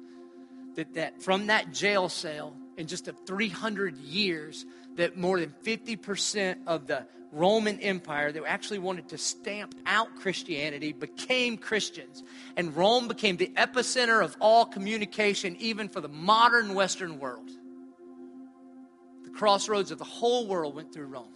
[0.76, 4.68] that, that from that jail cell in just a 300 years,
[4.98, 10.94] that more than 50% of the Roman Empire that actually wanted to stamp out Christianity
[10.94, 12.22] became Christians.
[12.56, 17.50] And Rome became the epicenter of all communication, even for the modern Western world.
[19.30, 21.36] The crossroads of the whole world went through Rome.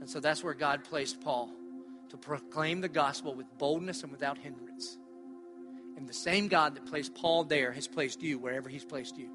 [0.00, 1.50] And so that's where God placed Paul
[2.08, 4.96] to proclaim the gospel with boldness and without hindrance.
[5.98, 9.28] And the same God that placed Paul there has placed you wherever he's placed you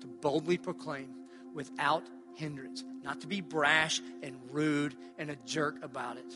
[0.00, 1.12] to boldly proclaim
[1.54, 6.34] without hindrance, not to be brash and rude and a jerk about it,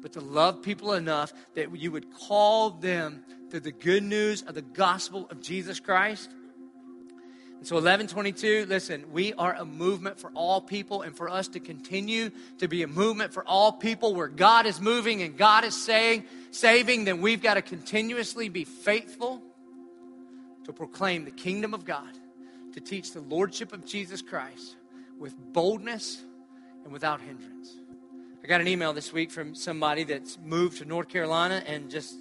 [0.00, 4.54] but to love people enough that you would call them to the good news of
[4.54, 6.30] the gospel of Jesus Christ.
[7.62, 11.60] And so 1122, listen, we are a movement for all people, and for us to
[11.60, 15.80] continue to be a movement for all people where God is moving and God is
[15.80, 19.40] saying, saving, then we've got to continuously be faithful
[20.64, 22.10] to proclaim the kingdom of God,
[22.72, 24.74] to teach the lordship of Jesus Christ
[25.20, 26.20] with boldness
[26.82, 27.76] and without hindrance.
[28.42, 32.12] I got an email this week from somebody that's moved to North Carolina, and just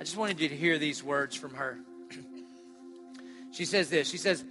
[0.00, 1.78] I just wanted you to hear these words from her.
[3.52, 4.10] she says this.
[4.10, 4.44] She says,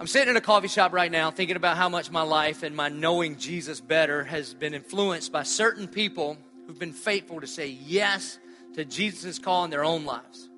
[0.00, 2.74] I'm sitting in a coffee shop right now thinking about how much my life and
[2.74, 7.66] my knowing Jesus better has been influenced by certain people who've been faithful to say
[7.66, 8.38] yes
[8.76, 10.48] to Jesus' call in their own lives.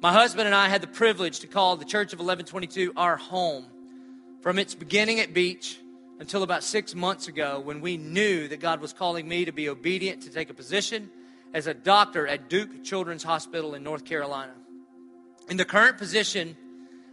[0.00, 3.66] My husband and I had the privilege to call the Church of 1122 our home.
[4.40, 5.78] From its beginning at Beach
[6.18, 9.68] until about six months ago when we knew that God was calling me to be
[9.68, 11.08] obedient to take a position
[11.54, 14.54] as a doctor at Duke Children's Hospital in North Carolina.
[15.48, 16.56] In the current position,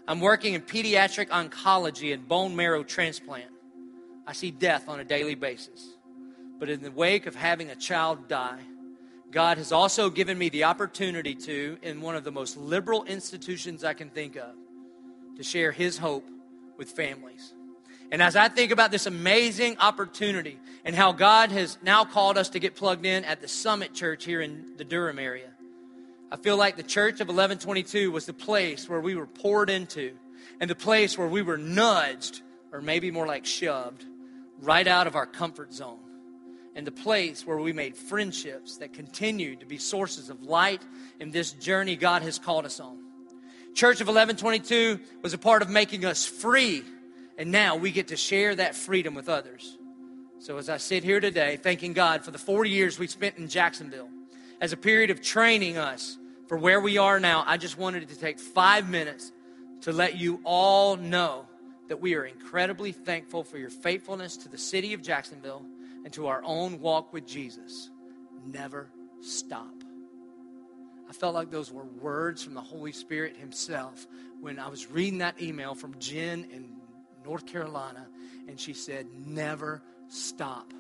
[0.10, 3.51] I'm working in pediatric oncology and bone marrow transplant.
[4.26, 5.88] I see death on a daily basis.
[6.57, 8.57] But in the wake of having a child die,
[9.30, 13.84] God has also given me the opportunity to, in one of the most liberal institutions
[13.84, 14.49] I can think of,
[15.38, 16.28] to share His hope
[16.76, 17.53] with families.
[18.12, 22.49] And as I think about this amazing opportunity and how God has now called us
[22.49, 25.51] to get plugged in at the Summit Church here in the Durham area,
[26.32, 30.13] I feel like the Church of 1122 was the place where we were poured into
[30.59, 34.05] and the place where we were nudged, or maybe more like shoved,
[34.59, 35.99] right out of our comfort zone
[36.75, 40.82] and the place where we made friendships that continue to be sources of light
[41.19, 42.99] in this journey God has called us on.
[43.73, 46.84] Church of 1122 was a part of making us free,
[47.38, 49.77] and now we get to share that freedom with others.
[50.39, 53.49] So, as I sit here today, thanking God for the 40 years we spent in
[53.49, 54.09] Jacksonville
[54.61, 56.17] as a period of training us
[56.50, 59.32] for where we are now, I just wanted to take five minutes
[59.82, 61.45] to let you all know
[61.89, 65.64] that we are incredibly thankful for your faithfulness to the city of Jacksonville
[66.04, 67.91] and to our own walk with Jesus.
[68.47, 68.89] Never
[69.22, 69.72] stop.
[71.08, 74.08] I felt like those were words from the Holy Spirit Himself
[74.41, 76.78] when I was reading that email from Jen in
[77.24, 78.08] North Carolina,
[78.47, 80.74] and she said, Never stop.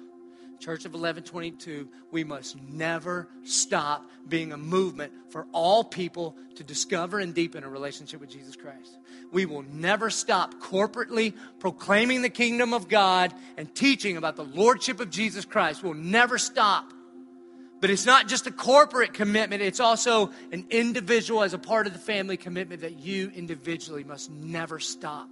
[0.59, 7.19] Church of 1122, we must never stop being a movement for all people to discover
[7.19, 8.97] and deepen a relationship with Jesus Christ.
[9.31, 14.99] We will never stop corporately proclaiming the kingdom of God and teaching about the lordship
[14.99, 15.81] of Jesus Christ.
[15.81, 16.91] We'll never stop.
[17.79, 21.93] But it's not just a corporate commitment, it's also an individual as a part of
[21.93, 25.29] the family commitment that you individually must never stop.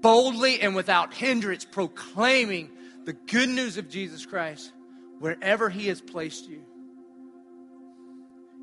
[0.00, 2.70] Boldly and without hindrance, proclaiming
[3.04, 4.72] the good news of Jesus Christ
[5.18, 6.62] wherever He has placed you.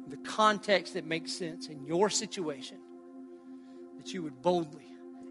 [0.08, 2.78] The context that makes sense in your situation,
[3.98, 4.88] that you would boldly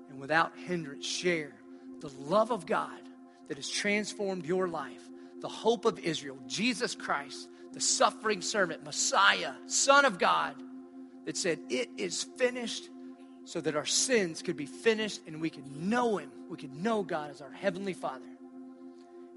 [0.09, 1.53] and without hindrance share
[2.01, 3.01] the love of God
[3.49, 5.03] that has transformed your life,
[5.41, 10.55] the hope of Israel, Jesus Christ the suffering servant, Messiah, Son of God,
[11.27, 12.89] that said, It is finished,
[13.45, 16.31] so that our sins could be finished and we could know Him.
[16.51, 18.27] We could know God as our Heavenly Father.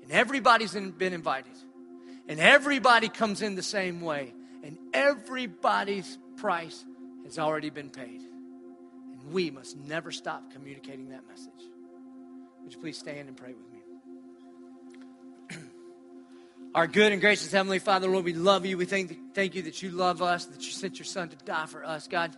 [0.04, 1.54] And everybody's been invited.
[2.28, 4.34] And everybody comes in the same way.
[4.64, 6.86] And everybody's price
[7.26, 8.22] has already been paid.
[8.22, 11.52] And we must never stop communicating that message.
[12.64, 15.58] Would you please stand and pray with me?
[16.76, 18.78] Our good and gracious Heavenly Father, Lord, we love you.
[18.78, 21.66] We thank, thank you that you love us, that you sent your Son to die
[21.66, 22.36] for us, God.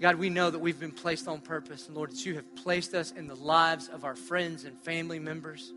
[0.00, 2.94] God, we know that we've been placed on purpose, and Lord, that you have placed
[2.94, 5.72] us in the lives of our friends and family members.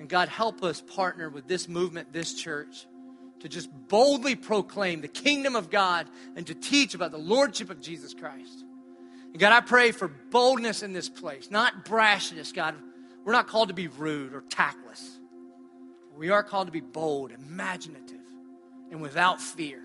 [0.00, 2.86] And God, help us partner with this movement, this church,
[3.40, 7.80] to just boldly proclaim the kingdom of God and to teach about the lordship of
[7.80, 8.64] Jesus Christ.
[9.32, 12.74] And God, I pray for boldness in this place, not brashness, God.
[13.24, 15.20] We're not called to be rude or tactless.
[16.16, 18.18] We are called to be bold, imaginative,
[18.90, 19.80] and without fear.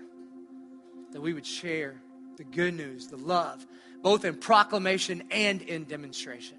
[1.12, 2.02] That we would share
[2.38, 3.66] the good news, the love,
[4.02, 6.56] both in proclamation and in demonstration.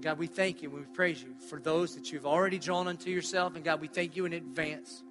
[0.00, 3.10] God, we thank you and we praise you for those that you've already drawn unto
[3.10, 3.56] yourself.
[3.56, 5.02] And God, we thank you in advance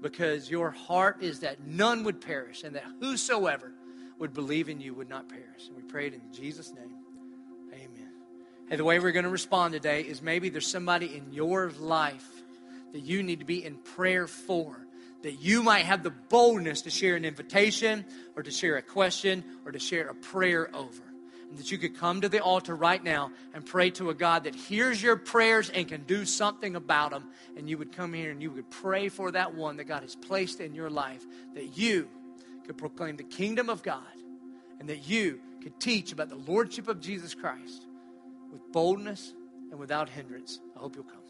[0.00, 3.72] because your heart is that none would perish and that whosoever
[4.18, 5.68] would believe in you would not perish.
[5.68, 6.96] And we pray it in Jesus' name.
[7.72, 8.12] Amen.
[8.68, 12.42] Hey, the way we're going to respond today is maybe there's somebody in your life
[12.92, 14.83] that you need to be in prayer for,
[15.24, 18.04] that you might have the boldness to share an invitation
[18.36, 21.02] or to share a question or to share a prayer over.
[21.48, 24.44] And that you could come to the altar right now and pray to a God
[24.44, 27.30] that hears your prayers and can do something about them.
[27.56, 30.14] And you would come here and you would pray for that one that God has
[30.14, 32.06] placed in your life, that you
[32.66, 34.02] could proclaim the kingdom of God
[34.78, 37.86] and that you could teach about the lordship of Jesus Christ
[38.52, 39.32] with boldness
[39.70, 40.60] and without hindrance.
[40.76, 41.23] I hope you'll come.